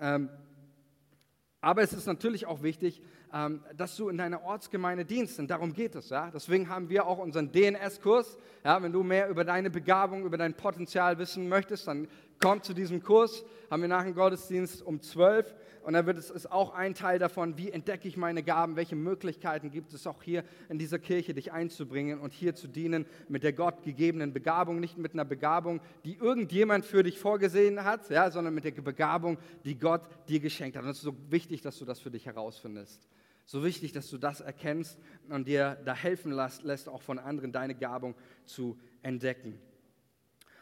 [0.00, 0.28] Ähm,
[1.62, 3.00] aber es ist natürlich auch wichtig,
[3.32, 5.38] ähm, dass du in deiner Ortsgemeinde dienst.
[5.38, 6.10] Und darum geht es.
[6.10, 6.30] Ja?
[6.30, 8.36] Deswegen haben wir auch unseren DNS-Kurs.
[8.64, 12.08] Ja, wenn du mehr über deine Begabung, über dein Potenzial wissen möchtest, dann
[12.42, 13.44] komm zu diesem Kurs.
[13.70, 15.54] Haben wir nach dem Gottesdienst um 12.
[15.84, 18.96] Und da wird es ist auch ein Teil davon, wie entdecke ich meine Gaben, welche
[18.96, 23.42] Möglichkeiten gibt es auch hier in dieser Kirche, dich einzubringen und hier zu dienen mit
[23.42, 28.30] der Gott gegebenen Begabung, nicht mit einer Begabung, die irgendjemand für dich vorgesehen hat, ja,
[28.30, 30.84] sondern mit der Begabung, die Gott dir geschenkt hat.
[30.84, 33.08] Und es ist so wichtig, dass du das für dich herausfindest.
[33.44, 37.50] So wichtig, dass du das erkennst und dir da helfen lässt, lässt auch von anderen
[37.50, 38.14] deine Gabung
[38.44, 39.58] zu entdecken.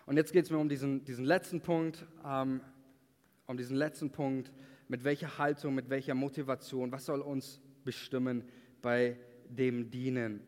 [0.06, 2.60] Und jetzt geht es mir um diesen, diesen letzten Punkt, ähm,
[3.46, 4.52] um diesen letzten Punkt,
[4.88, 8.44] mit welcher Haltung, mit welcher Motivation, was soll uns bestimmen
[8.82, 9.16] bei
[9.48, 10.40] dem Dienen.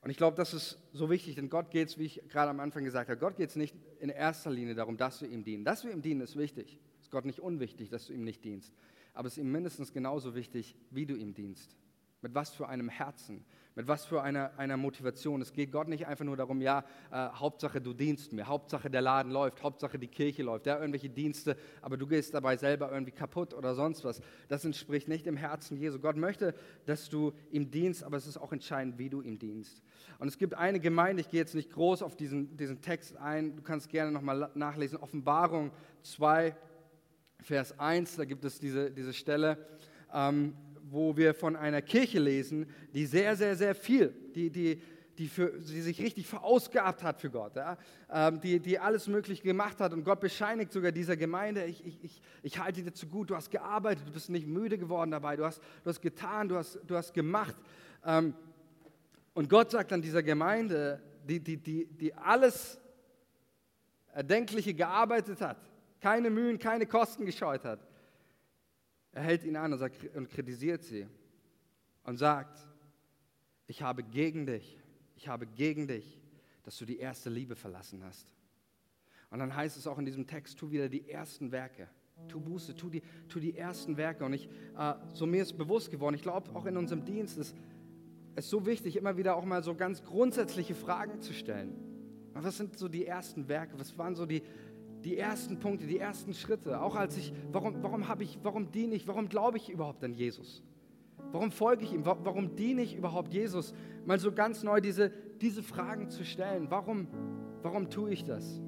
[0.00, 2.60] Und ich glaube, das ist so wichtig, denn Gott geht es, wie ich gerade am
[2.60, 5.64] Anfang gesagt habe, Gott geht es nicht in erster Linie darum, dass wir ihm dienen.
[5.64, 6.78] Dass wir ihm dienen, ist wichtig.
[7.00, 8.72] Ist Gott nicht unwichtig, dass du ihm nicht dienst
[9.16, 11.74] aber es ist ihm mindestens genauso wichtig, wie du ihm dienst.
[12.20, 13.46] Mit was für einem Herzen,
[13.76, 15.42] mit was für einer, einer Motivation.
[15.42, 19.02] Es geht Gott nicht einfach nur darum, ja, äh, Hauptsache du dienst mir, Hauptsache der
[19.02, 23.12] Laden läuft, Hauptsache die Kirche läuft, ja, irgendwelche Dienste, aber du gehst dabei selber irgendwie
[23.12, 24.22] kaputt oder sonst was.
[24.48, 25.98] Das entspricht nicht dem Herzen Jesu.
[25.98, 26.54] Gott möchte,
[26.86, 29.82] dass du ihm dienst, aber es ist auch entscheidend, wie du ihm dienst.
[30.18, 33.56] Und es gibt eine Gemeinde, ich gehe jetzt nicht groß auf diesen, diesen Text ein,
[33.56, 35.70] du kannst gerne nochmal nachlesen, Offenbarung
[36.02, 36.56] 2,
[37.42, 39.58] Vers 1, da gibt es diese, diese Stelle,
[40.14, 40.54] ähm,
[40.90, 44.80] wo wir von einer Kirche lesen, die sehr, sehr, sehr viel, die, die,
[45.18, 47.76] die, für, die sich richtig verausgabt hat für Gott, ja?
[48.10, 49.92] ähm, die, die alles Mögliche gemacht hat.
[49.92, 53.36] Und Gott bescheinigt sogar dieser Gemeinde, ich, ich, ich, ich halte dir zu gut, du
[53.36, 56.78] hast gearbeitet, du bist nicht müde geworden dabei, du hast, du hast getan, du hast,
[56.86, 57.56] du hast gemacht.
[58.04, 58.34] Ähm,
[59.34, 62.78] und Gott sagt an dieser Gemeinde, die, die, die, die alles
[64.12, 65.58] Erdenkliche gearbeitet hat,
[66.00, 67.85] keine Mühen, keine Kosten gescheut hat.
[69.16, 71.06] Er hält ihn an und, sagt, und kritisiert sie
[72.04, 72.68] und sagt,
[73.66, 74.78] ich habe gegen dich,
[75.14, 76.20] ich habe gegen dich,
[76.64, 78.34] dass du die erste Liebe verlassen hast.
[79.30, 81.88] Und dann heißt es auch in diesem Text, tu wieder die ersten Werke.
[82.28, 84.22] Tu Buße, tu die, tu die ersten Werke.
[84.22, 87.56] Und ich, äh, so mir ist bewusst geworden, ich glaube auch in unserem Dienst ist
[88.34, 91.74] es so wichtig, immer wieder auch mal so ganz grundsätzliche Fragen zu stellen.
[92.34, 93.78] Was sind so die ersten Werke?
[93.78, 94.42] Was waren so die,
[95.06, 96.80] die ersten Punkte, die ersten Schritte.
[96.80, 100.12] Auch als ich, warum, warum habe ich, warum diene ich, warum glaube ich überhaupt an
[100.12, 100.64] Jesus?
[101.30, 102.04] Warum folge ich ihm?
[102.04, 103.72] Warum diene ich überhaupt Jesus?
[104.04, 106.66] Mal so ganz neu diese, diese Fragen zu stellen.
[106.70, 107.06] Warum,
[107.62, 108.60] warum tue ich das?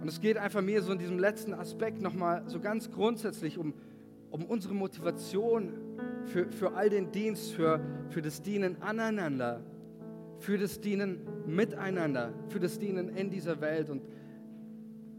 [0.00, 3.74] Und es geht einfach mir so in diesem letzten Aspekt nochmal so ganz grundsätzlich um,
[4.30, 5.74] um unsere Motivation
[6.24, 7.78] für, für all den Dienst, für,
[8.08, 9.60] für das Dienen aneinander,
[10.38, 13.90] für das Dienen miteinander, für das Dienen in dieser Welt.
[13.90, 14.02] Und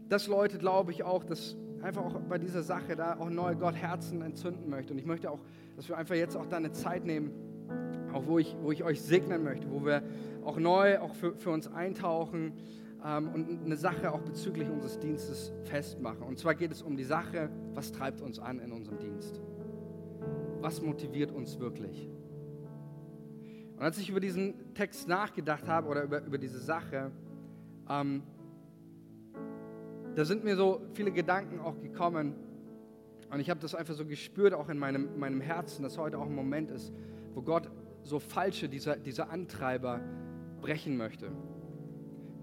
[0.08, 3.74] dass Leute, glaube ich, auch, dass einfach auch bei dieser Sache da auch neue Gott
[3.74, 4.92] Herzen entzünden möchte.
[4.92, 5.40] Und ich möchte auch,
[5.76, 7.30] dass wir einfach jetzt auch da eine Zeit nehmen,
[8.12, 10.02] auch wo ich, wo ich euch segnen möchte, wo wir
[10.44, 12.52] auch neu auch für, für uns eintauchen
[13.04, 16.22] ähm, und eine Sache auch bezüglich unseres Dienstes festmachen.
[16.22, 19.40] Und zwar geht es um die Sache, was treibt uns an in unserem Dienst?
[20.60, 22.08] Was motiviert uns wirklich?
[23.76, 27.10] Und als ich über diesen Text nachgedacht habe oder über, über diese Sache,
[27.90, 28.22] ähm,
[30.16, 32.34] da sind mir so viele Gedanken auch gekommen.
[33.30, 36.26] Und ich habe das einfach so gespürt, auch in meinem, meinem Herzen, dass heute auch
[36.26, 36.92] ein Moment ist,
[37.34, 37.70] wo Gott
[38.02, 40.00] so falsche, diese, diese Antreiber
[40.62, 41.30] brechen möchte.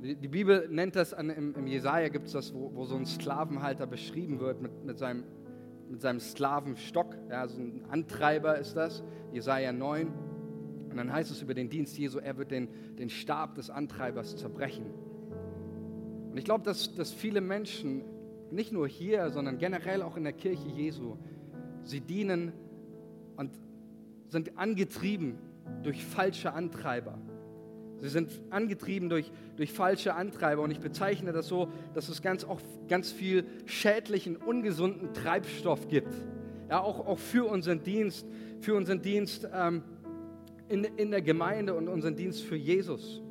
[0.04, 2.96] Die, die Bibel nennt das, an, im, im Jesaja gibt es das, wo, wo, so
[2.96, 5.24] ein Sklavenhalter beschrieben wird mit, mit, seinem,
[5.90, 7.18] mit seinem Sklavenstock.
[7.32, 10.12] Ja, so ein Antreiber ist das, Jesaja 9.
[10.92, 12.68] Und dann heißt es über den Dienst Jesu, er wird den,
[13.00, 14.86] den Stab des Antreibers zerbrechen.
[16.34, 18.02] Und ich glaube, dass, dass viele Menschen,
[18.50, 21.16] nicht nur hier, sondern generell auch in der Kirche Jesu,
[21.84, 22.54] sie dienen
[23.36, 23.52] und
[24.30, 25.38] sind angetrieben
[25.84, 27.20] durch falsche Antreiber.
[28.00, 32.44] Sie sind angetrieben durch, durch falsche Antreiber und ich bezeichne das so, dass es ganz,
[32.46, 36.16] auch ganz viel schädlichen, ungesunden Treibstoff gibt.
[36.68, 38.26] Ja, auch, auch für unseren Dienst,
[38.60, 39.84] für unseren Dienst ähm,
[40.68, 43.22] in, in der Gemeinde und unseren Dienst für Jesus?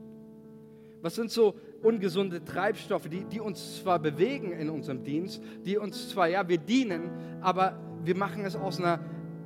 [1.00, 6.08] Was sind so ungesunde Treibstoffe, die, die uns zwar bewegen in unserem Dienst, die uns
[6.10, 7.10] zwar, ja, wir dienen,
[7.40, 9.00] aber wir machen es aus, einer,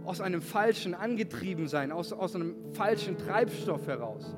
[0.05, 4.37] aus einem falschen Angetriebensein, aus, aus einem falschen Treibstoff heraus.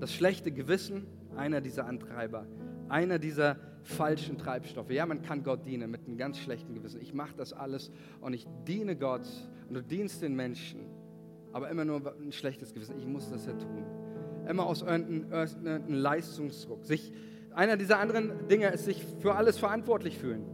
[0.00, 1.06] Das schlechte Gewissen,
[1.36, 2.46] einer dieser Antreiber,
[2.88, 4.90] einer dieser falschen Treibstoffe.
[4.90, 7.00] Ja, man kann Gott dienen mit einem ganz schlechten Gewissen.
[7.00, 9.26] Ich mache das alles und ich diene Gott
[9.68, 10.80] und du dienst den Menschen
[11.52, 12.96] aber immer nur ein schlechtes Gewissen.
[12.98, 13.84] Ich muss das ja tun.
[14.48, 16.84] Immer aus irgendeinem Leistungsdruck.
[16.84, 17.12] Sich,
[17.54, 20.44] einer dieser anderen Dinge ist sich für alles verantwortlich fühlen.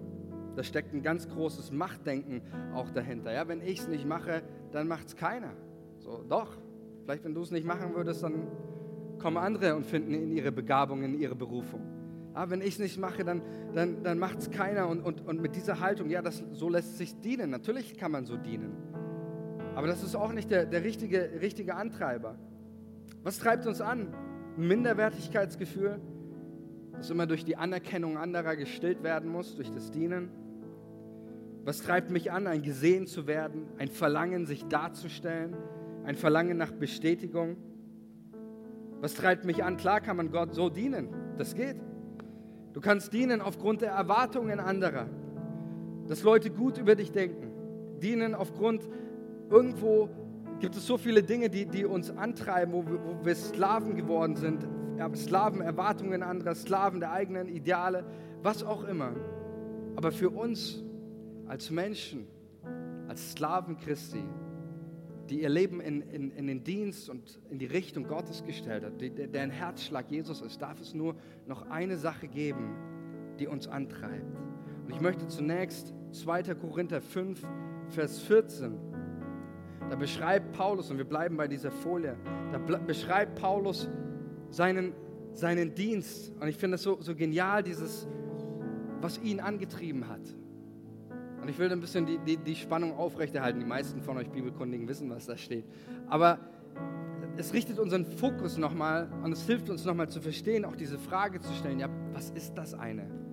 [0.57, 2.43] Da steckt ein ganz großes Machtdenken
[2.75, 3.33] auch dahinter.
[3.33, 4.43] Ja, wenn ich es nicht mache,
[4.73, 5.53] dann macht es keiner.
[5.99, 6.57] So, doch.
[7.05, 8.49] Vielleicht, wenn du es nicht machen würdest, dann
[9.19, 11.83] kommen andere und finden in ihre Begabung, in ihre Berufung.
[12.35, 13.43] Aber wenn ich es nicht mache, dann,
[13.75, 14.89] dann, dann macht es keiner.
[14.89, 17.51] Und, und, und mit dieser Haltung, ja, das, so lässt sich dienen.
[17.51, 18.73] Natürlich kann man so dienen.
[19.75, 22.37] Aber das ist auch nicht der, der richtige, richtige Antreiber.
[23.25, 24.15] Was treibt uns an?
[24.59, 25.99] Ein Minderwertigkeitsgefühl,
[26.93, 30.29] das immer durch die Anerkennung anderer gestillt werden muss, durch das Dienen.
[31.65, 35.57] Was treibt mich an, ein gesehen zu werden, ein Verlangen, sich darzustellen,
[36.05, 37.57] ein Verlangen nach Bestätigung?
[39.01, 39.79] Was treibt mich an?
[39.79, 41.09] Klar kann man Gott so dienen,
[41.39, 41.77] das geht.
[42.75, 45.09] Du kannst dienen aufgrund der Erwartungen anderer,
[46.09, 47.51] dass Leute gut über dich denken.
[48.01, 48.87] Dienen aufgrund
[49.49, 50.11] irgendwo
[50.61, 54.37] gibt es so viele Dinge, die, die uns antreiben, wo wir, wo wir Sklaven geworden
[54.37, 54.67] sind.
[55.17, 58.05] Sklaven, Erwartungen anderer, Sklaven der eigenen Ideale,
[58.43, 59.13] was auch immer.
[59.97, 60.83] Aber für uns
[61.47, 62.27] als Menschen,
[63.09, 64.23] als Sklaven Christi,
[65.29, 69.01] die ihr Leben in, in, in den Dienst und in die Richtung Gottes gestellt hat,
[69.01, 72.75] die, deren Herzschlag Jesus ist, darf es nur noch eine Sache geben,
[73.39, 74.39] die uns antreibt.
[74.85, 76.55] Und ich möchte zunächst 2.
[76.55, 77.43] Korinther 5,
[77.89, 78.94] Vers 14
[79.91, 82.17] da beschreibt Paulus, und wir bleiben bei dieser Folie,
[82.53, 83.89] da beschreibt Paulus
[84.51, 84.93] seinen,
[85.33, 86.33] seinen Dienst.
[86.41, 88.09] Und ich finde es so, so genial, dieses,
[89.01, 90.23] was ihn angetrieben hat.
[91.43, 93.61] Und ich will ein bisschen die, die, die Spannung aufrechterhalten.
[93.61, 95.67] Die meisten von euch Bibelkundigen wissen, was da steht.
[96.09, 96.39] Aber
[97.37, 101.41] es richtet unseren Fokus nochmal und es hilft uns nochmal zu verstehen, auch diese Frage
[101.41, 103.24] zu stellen, ja, was ist das eine?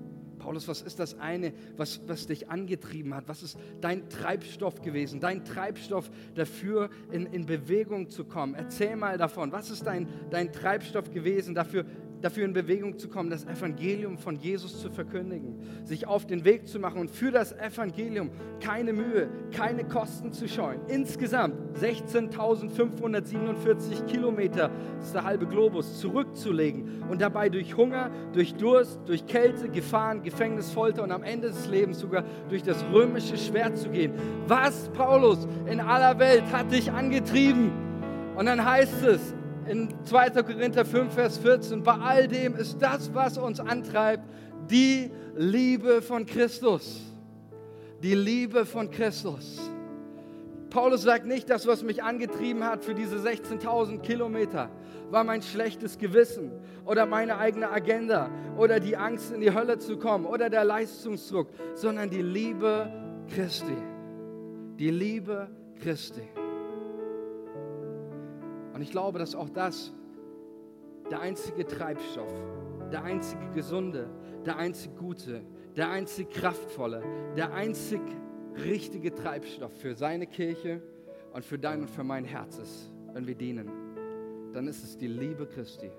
[0.42, 3.28] Paulus, was ist das eine, was, was dich angetrieben hat?
[3.28, 5.20] Was ist dein Treibstoff gewesen?
[5.20, 8.56] Dein Treibstoff dafür, in, in Bewegung zu kommen?
[8.56, 9.52] Erzähl mal davon.
[9.52, 11.86] Was ist dein, dein Treibstoff gewesen dafür,
[12.22, 16.66] dafür in Bewegung zu kommen, das Evangelium von Jesus zu verkündigen, sich auf den Weg
[16.68, 20.80] zu machen und für das Evangelium keine Mühe, keine Kosten zu scheuen.
[20.88, 29.00] Insgesamt 16.547 Kilometer, das ist der halbe Globus, zurückzulegen und dabei durch Hunger, durch Durst,
[29.06, 33.78] durch Kälte, Gefahren, Gefängnis, Folter und am Ende des Lebens sogar durch das römische Schwert
[33.78, 34.14] zu gehen.
[34.48, 37.72] Was, Paulus, in aller Welt hat dich angetrieben?
[38.36, 39.34] Und dann heißt es,
[39.72, 40.30] in 2.
[40.44, 44.24] Korinther 5, Vers 14, bei all dem ist das, was uns antreibt,
[44.70, 47.00] die Liebe von Christus.
[48.04, 49.60] Die Liebe von Christus.
[50.70, 54.70] Paulus sagt nicht, das, was mich angetrieben hat für diese 16.000 Kilometer,
[55.10, 56.52] war mein schlechtes Gewissen
[56.86, 61.48] oder meine eigene Agenda oder die Angst, in die Hölle zu kommen oder der Leistungsdruck,
[61.76, 62.92] sondern die Liebe
[63.34, 63.78] Christi.
[64.78, 65.50] Die Liebe
[65.82, 66.41] Christi.
[68.74, 69.94] Und ich glaube, dass auch das
[71.10, 72.32] der einzige Treibstoff,
[72.92, 74.10] der einzige gesunde,
[74.46, 75.42] der einzig gute,
[75.76, 77.04] der einzig kraftvolle,
[77.36, 78.02] der einzig
[78.66, 80.82] richtige Treibstoff für seine Kirche
[81.34, 83.70] und für dein und für mein Herz ist, wenn wir dienen.
[84.54, 85.92] Dann ist es die Liebe Christi.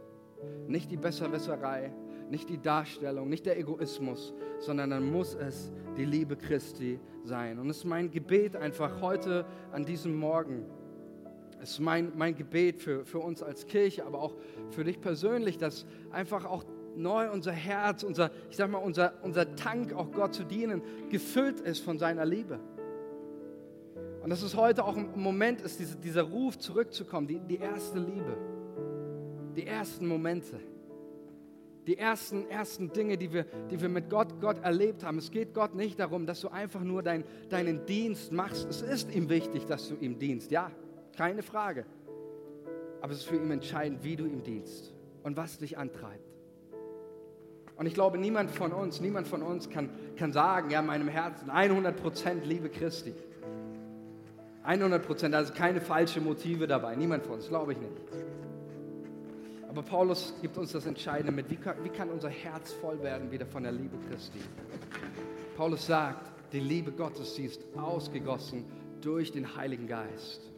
[0.67, 1.93] Nicht die Besserwisserei,
[2.31, 7.59] nicht die Darstellung, nicht der Egoismus, sondern dann muss es die Liebe Christi sein.
[7.59, 10.65] Und es ist mein Gebet einfach heute an diesem Morgen,
[11.63, 14.35] Es ist mein, mein Gebet für, für uns als Kirche, aber auch
[14.71, 16.65] für dich persönlich, dass einfach auch
[16.97, 21.61] neu unser Herz, unser, ich sag mal, unser, unser Tank, auch Gott zu dienen, gefüllt
[21.61, 22.59] ist von seiner Liebe.
[24.25, 28.01] Und dass es heute auch ein Moment ist, diese, dieser Ruf zurückzukommen, die, die erste
[28.01, 28.37] Liebe,
[29.55, 30.59] die ersten Momente,
[31.87, 35.19] die ersten, ersten Dinge, die wir, die wir mit Gott, Gott erlebt haben.
[35.19, 38.69] Es geht Gott nicht darum, dass du einfach nur dein, deinen Dienst machst.
[38.69, 40.73] Es ist ihm wichtig, dass du ihm dienst, ja,
[41.17, 41.85] keine Frage.
[43.01, 44.93] Aber es ist für ihn entscheidend, wie du ihm dienst
[45.23, 46.33] und was dich antreibt.
[47.77, 51.51] Und ich glaube, niemand von uns, niemand von uns kann, kann sagen, ja, meinem Herzen
[51.51, 53.15] 100% Liebe Christi.
[54.63, 56.95] 100 Prozent, also keine falschen Motive dabei.
[56.95, 57.93] Niemand von uns, glaube ich nicht.
[59.69, 63.31] Aber Paulus gibt uns das Entscheidende mit, wie kann, wie kann unser Herz voll werden
[63.31, 64.39] wieder von der Liebe Christi.
[65.57, 68.65] Paulus sagt, die Liebe Gottes, sie ist ausgegossen
[69.01, 70.52] durch den Heiligen Geist.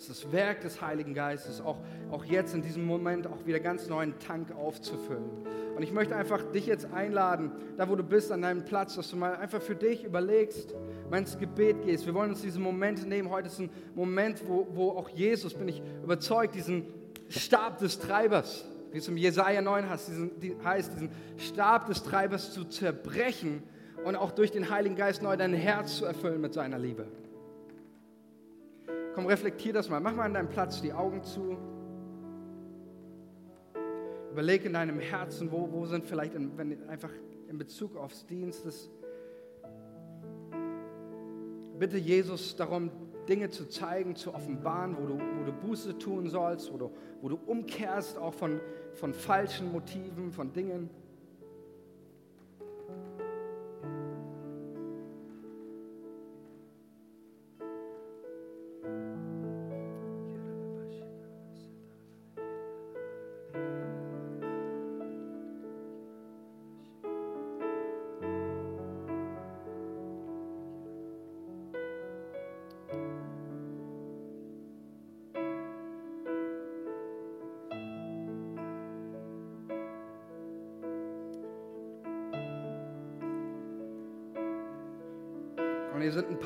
[0.00, 1.76] Ist das Werk des Heiligen Geistes, auch,
[2.10, 5.28] auch jetzt in diesem Moment auch wieder ganz neuen Tank aufzufüllen.
[5.76, 9.10] Und ich möchte einfach dich jetzt einladen, da wo du bist, an deinem Platz, dass
[9.10, 10.74] du mal einfach für dich überlegst,
[11.10, 12.06] mal ins Gebet gehst.
[12.06, 13.28] Wir wollen uns diese Momente nehmen.
[13.28, 16.86] Heute ist ein Moment, wo, wo auch Jesus, bin ich überzeugt, diesen
[17.28, 22.02] Stab des Treibers, wie es im Jesaja 9 heißt, diesen, die, heißt, diesen Stab des
[22.04, 23.62] Treibers zu zerbrechen
[24.02, 27.06] und auch durch den Heiligen Geist neu dein Herz zu erfüllen mit seiner Liebe.
[29.14, 30.00] Komm, reflektier das mal.
[30.00, 31.56] Mach mal an deinem Platz die Augen zu.
[34.30, 37.10] Überleg in deinem Herzen, wo, wo sind vielleicht in, wenn, einfach
[37.48, 38.88] in Bezug aufs Dienstes.
[41.78, 42.90] Bitte Jesus darum,
[43.28, 46.90] Dinge zu zeigen, zu offenbaren, wo du, wo du Buße tun sollst, wo du,
[47.20, 48.60] wo du umkehrst, auch von,
[48.92, 50.90] von falschen Motiven, von Dingen.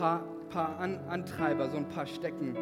[0.04, 2.54] Paar, paar An Antreiber, so ein paar Stecken,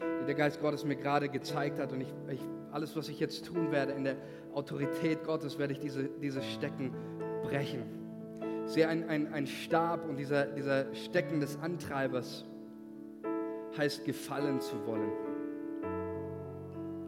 [0.00, 1.92] die der Geist Gottes mir gerade gezeigt hat.
[1.92, 4.16] Und ich, ich, alles, was ich jetzt tun werde, in der
[4.54, 6.94] Autorität Gottes, werde ich diese, diese Stecken
[7.42, 7.82] brechen.
[8.64, 12.46] Ich sehe ein, ein, Stab und dieser, dieser Stecken des Antreibers
[13.76, 15.12] heißt gefallen zu wollen.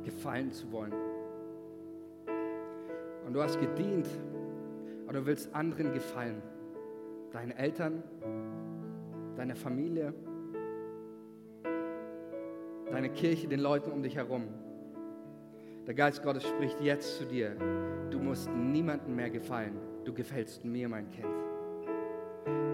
[0.05, 0.93] Gefallen zu wollen.
[3.27, 4.07] Und du hast gedient
[5.07, 6.43] und du willst anderen gefallen.
[7.33, 8.03] Deinen Eltern,
[9.37, 10.15] deiner Familie,
[12.91, 14.45] deine Kirche, den Leuten um dich herum.
[15.87, 17.57] Der Geist Gottes spricht jetzt zu dir.
[18.11, 19.77] Du musst niemandem mehr gefallen.
[20.05, 21.27] Du gefällst mir, mein Kind.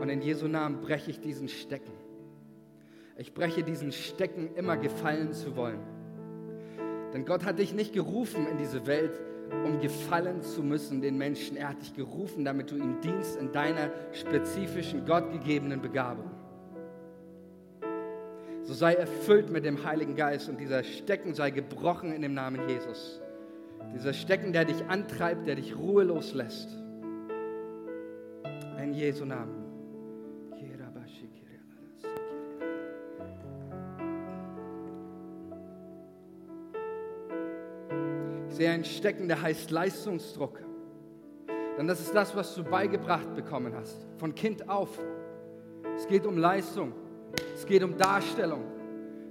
[0.01, 1.93] Und in Jesu Namen breche ich diesen Stecken.
[3.17, 5.81] Ich breche diesen Stecken, immer gefallen zu wollen.
[7.13, 9.21] Denn Gott hat dich nicht gerufen in diese Welt,
[9.65, 11.57] um gefallen zu müssen den Menschen.
[11.57, 16.31] Er hat dich gerufen, damit du ihm dienst in deiner spezifischen, gottgegebenen Begabung.
[18.71, 22.69] So sei erfüllt mit dem Heiligen Geist und dieser Stecken sei gebrochen in dem Namen
[22.69, 23.21] Jesus.
[23.93, 26.69] Dieser Stecken, der dich antreibt, der dich ruhelos lässt.
[28.81, 29.57] In Jesu Namen.
[38.49, 40.61] Ich sehe ein Stecken, der heißt Leistungsdruck.
[41.77, 44.97] Denn das ist das, was du beigebracht bekommen hast, von Kind auf.
[45.97, 47.00] Es geht um Leistung.
[47.55, 48.65] Es geht um Darstellung.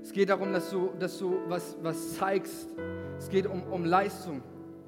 [0.02, 2.70] Es geht darum, dass du, dass du was, was zeigst.
[3.18, 4.42] Es geht um, um Leistung.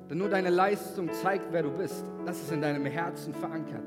[0.09, 2.05] Denn nur deine Leistung zeigt, wer du bist.
[2.25, 3.83] Das ist in deinem Herzen verankert.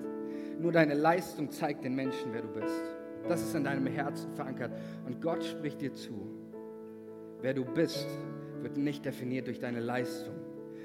[0.59, 2.81] Nur deine Leistung zeigt den Menschen, wer du bist.
[3.29, 4.73] Das ist in deinem Herzen verankert.
[5.07, 6.31] Und Gott spricht dir zu.
[7.41, 8.07] Wer du bist,
[8.61, 10.35] wird nicht definiert durch deine Leistung,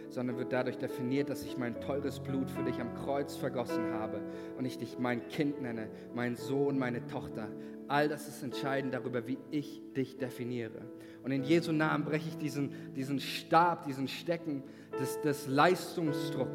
[0.09, 4.21] sondern wird dadurch definiert, dass ich mein teures Blut für dich am Kreuz vergossen habe
[4.57, 7.47] und ich dich mein Kind nenne, mein Sohn, meine Tochter.
[7.87, 10.81] All das ist entscheidend darüber, wie ich dich definiere.
[11.23, 14.63] Und in Jesu Namen breche ich diesen, diesen Stab, diesen Stecken
[14.99, 16.51] des, des Leistungsdruck.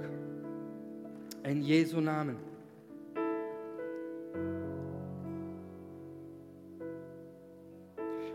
[1.44, 2.53] In Jesu Namen.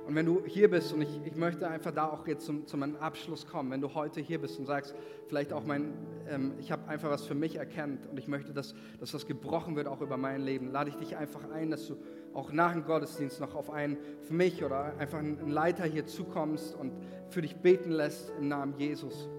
[0.09, 2.95] Und wenn du hier bist, und ich, ich möchte einfach da auch jetzt zum, zum
[2.95, 4.95] Abschluss kommen, wenn du heute hier bist und sagst,
[5.27, 5.93] vielleicht auch mein,
[6.27, 9.75] ähm, ich habe einfach was für mich erkannt und ich möchte, dass, dass das gebrochen
[9.75, 11.95] wird auch über mein Leben, lade ich dich einfach ein, dass du
[12.33, 16.73] auch nach dem Gottesdienst noch auf einen, für mich oder einfach einen Leiter hier zukommst
[16.73, 16.91] und
[17.29, 19.29] für dich beten lässt im Namen Jesus.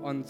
[0.00, 0.26] Und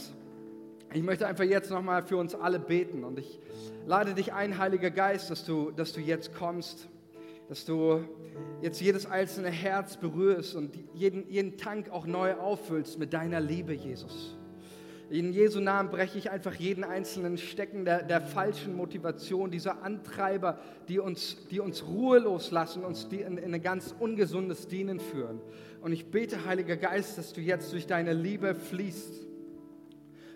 [0.93, 3.39] ich möchte einfach jetzt nochmal für uns alle beten und ich
[3.87, 6.89] lade dich ein, Heiliger Geist, dass du, dass du jetzt kommst,
[7.49, 8.05] dass du
[8.61, 13.72] jetzt jedes einzelne Herz berührst und jeden, jeden Tank auch neu auffüllst mit deiner Liebe,
[13.72, 14.36] Jesus.
[15.11, 20.59] In Jesu Namen breche ich einfach jeden einzelnen Stecken der, der falschen Motivation, dieser Antreiber,
[20.88, 25.40] die uns, die uns ruhelos lassen, uns die in, in ein ganz ungesundes Dienen führen.
[25.80, 29.26] Und ich bete, Heiliger Geist, dass du jetzt durch deine Liebe fließt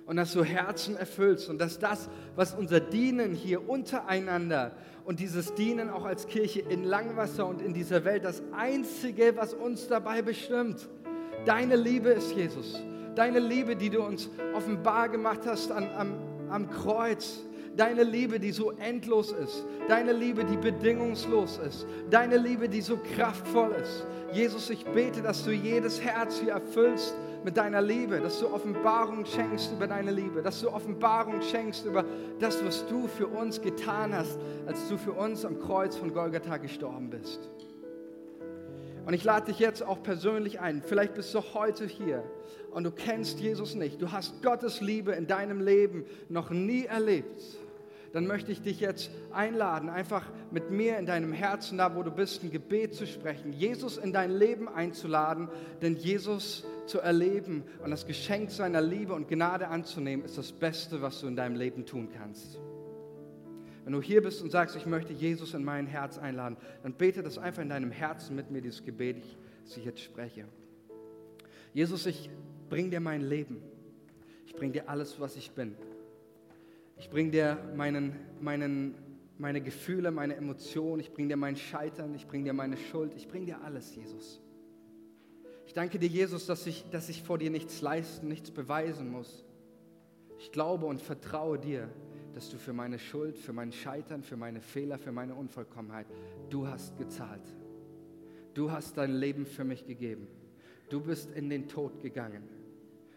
[0.06, 4.74] und dass du Herzen erfüllst und dass das, was unser Dienen hier untereinander
[5.04, 9.54] und dieses Dienen auch als Kirche in Langwasser und in dieser Welt, das Einzige, was
[9.54, 10.88] uns dabei bestimmt,
[11.44, 12.80] deine Liebe ist, Jesus.
[13.14, 16.14] Deine Liebe, die du uns offenbar gemacht hast an, am,
[16.48, 17.44] am Kreuz.
[17.76, 19.64] Deine Liebe, die so endlos ist.
[19.88, 21.86] Deine Liebe, die bedingungslos ist.
[22.10, 24.06] Deine Liebe, die so kraftvoll ist.
[24.32, 27.14] Jesus, ich bete, dass du jedes Herz hier erfüllst
[27.44, 32.04] mit deiner Liebe, dass du Offenbarung schenkst über deine Liebe, dass du Offenbarung schenkst über
[32.38, 36.58] das, was du für uns getan hast, als du für uns am Kreuz von Golgatha
[36.58, 37.50] gestorben bist.
[39.04, 40.82] Und ich lade dich jetzt auch persönlich ein.
[40.82, 42.22] Vielleicht bist du heute hier
[42.70, 44.00] und du kennst Jesus nicht.
[44.00, 47.42] Du hast Gottes Liebe in deinem Leben noch nie erlebt.
[48.12, 52.10] Dann möchte ich dich jetzt einladen, einfach mit mir in deinem Herzen, da wo du
[52.10, 55.48] bist, ein Gebet zu sprechen, Jesus in dein Leben einzuladen,
[55.80, 61.00] denn Jesus zu erleben und das Geschenk seiner Liebe und Gnade anzunehmen, ist das Beste,
[61.00, 62.60] was du in deinem Leben tun kannst.
[63.84, 67.22] Wenn du hier bist und sagst, ich möchte Jesus in mein Herz einladen, dann bete
[67.22, 69.24] das einfach in deinem Herzen mit mir, dieses Gebet,
[69.64, 70.44] das ich jetzt spreche.
[71.72, 72.30] Jesus, ich
[72.68, 73.62] bring dir mein Leben.
[74.46, 75.74] Ich bring dir alles, was ich bin.
[76.96, 78.94] Ich bring dir meinen, meinen,
[79.38, 81.00] meine Gefühle, meine Emotionen.
[81.00, 82.14] Ich bring dir mein Scheitern.
[82.14, 83.14] Ich bring dir meine Schuld.
[83.14, 84.40] Ich bring dir alles, Jesus.
[85.66, 89.44] Ich danke dir, Jesus, dass ich, dass ich vor dir nichts leisten, nichts beweisen muss.
[90.38, 91.88] Ich glaube und vertraue dir,
[92.34, 96.06] dass du für meine Schuld, für mein Scheitern, für meine Fehler, für meine Unvollkommenheit,
[96.50, 97.42] du hast gezahlt.
[98.54, 100.28] Du hast dein Leben für mich gegeben.
[100.90, 102.42] Du bist in den Tod gegangen.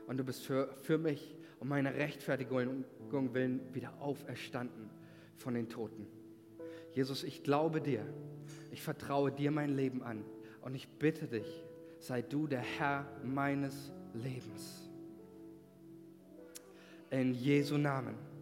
[0.07, 1.35] Und du bist für, für mich
[1.65, 2.85] um meine Rechtfertigung
[3.33, 4.87] willen wieder auferstanden
[5.35, 6.05] von den Toten.
[6.91, 8.05] Jesus, ich glaube dir.
[8.69, 10.23] Ich vertraue dir mein Leben an.
[10.61, 11.65] Und ich bitte dich,
[11.97, 14.91] sei du der Herr meines Lebens.
[17.09, 18.34] In Jesu Namen.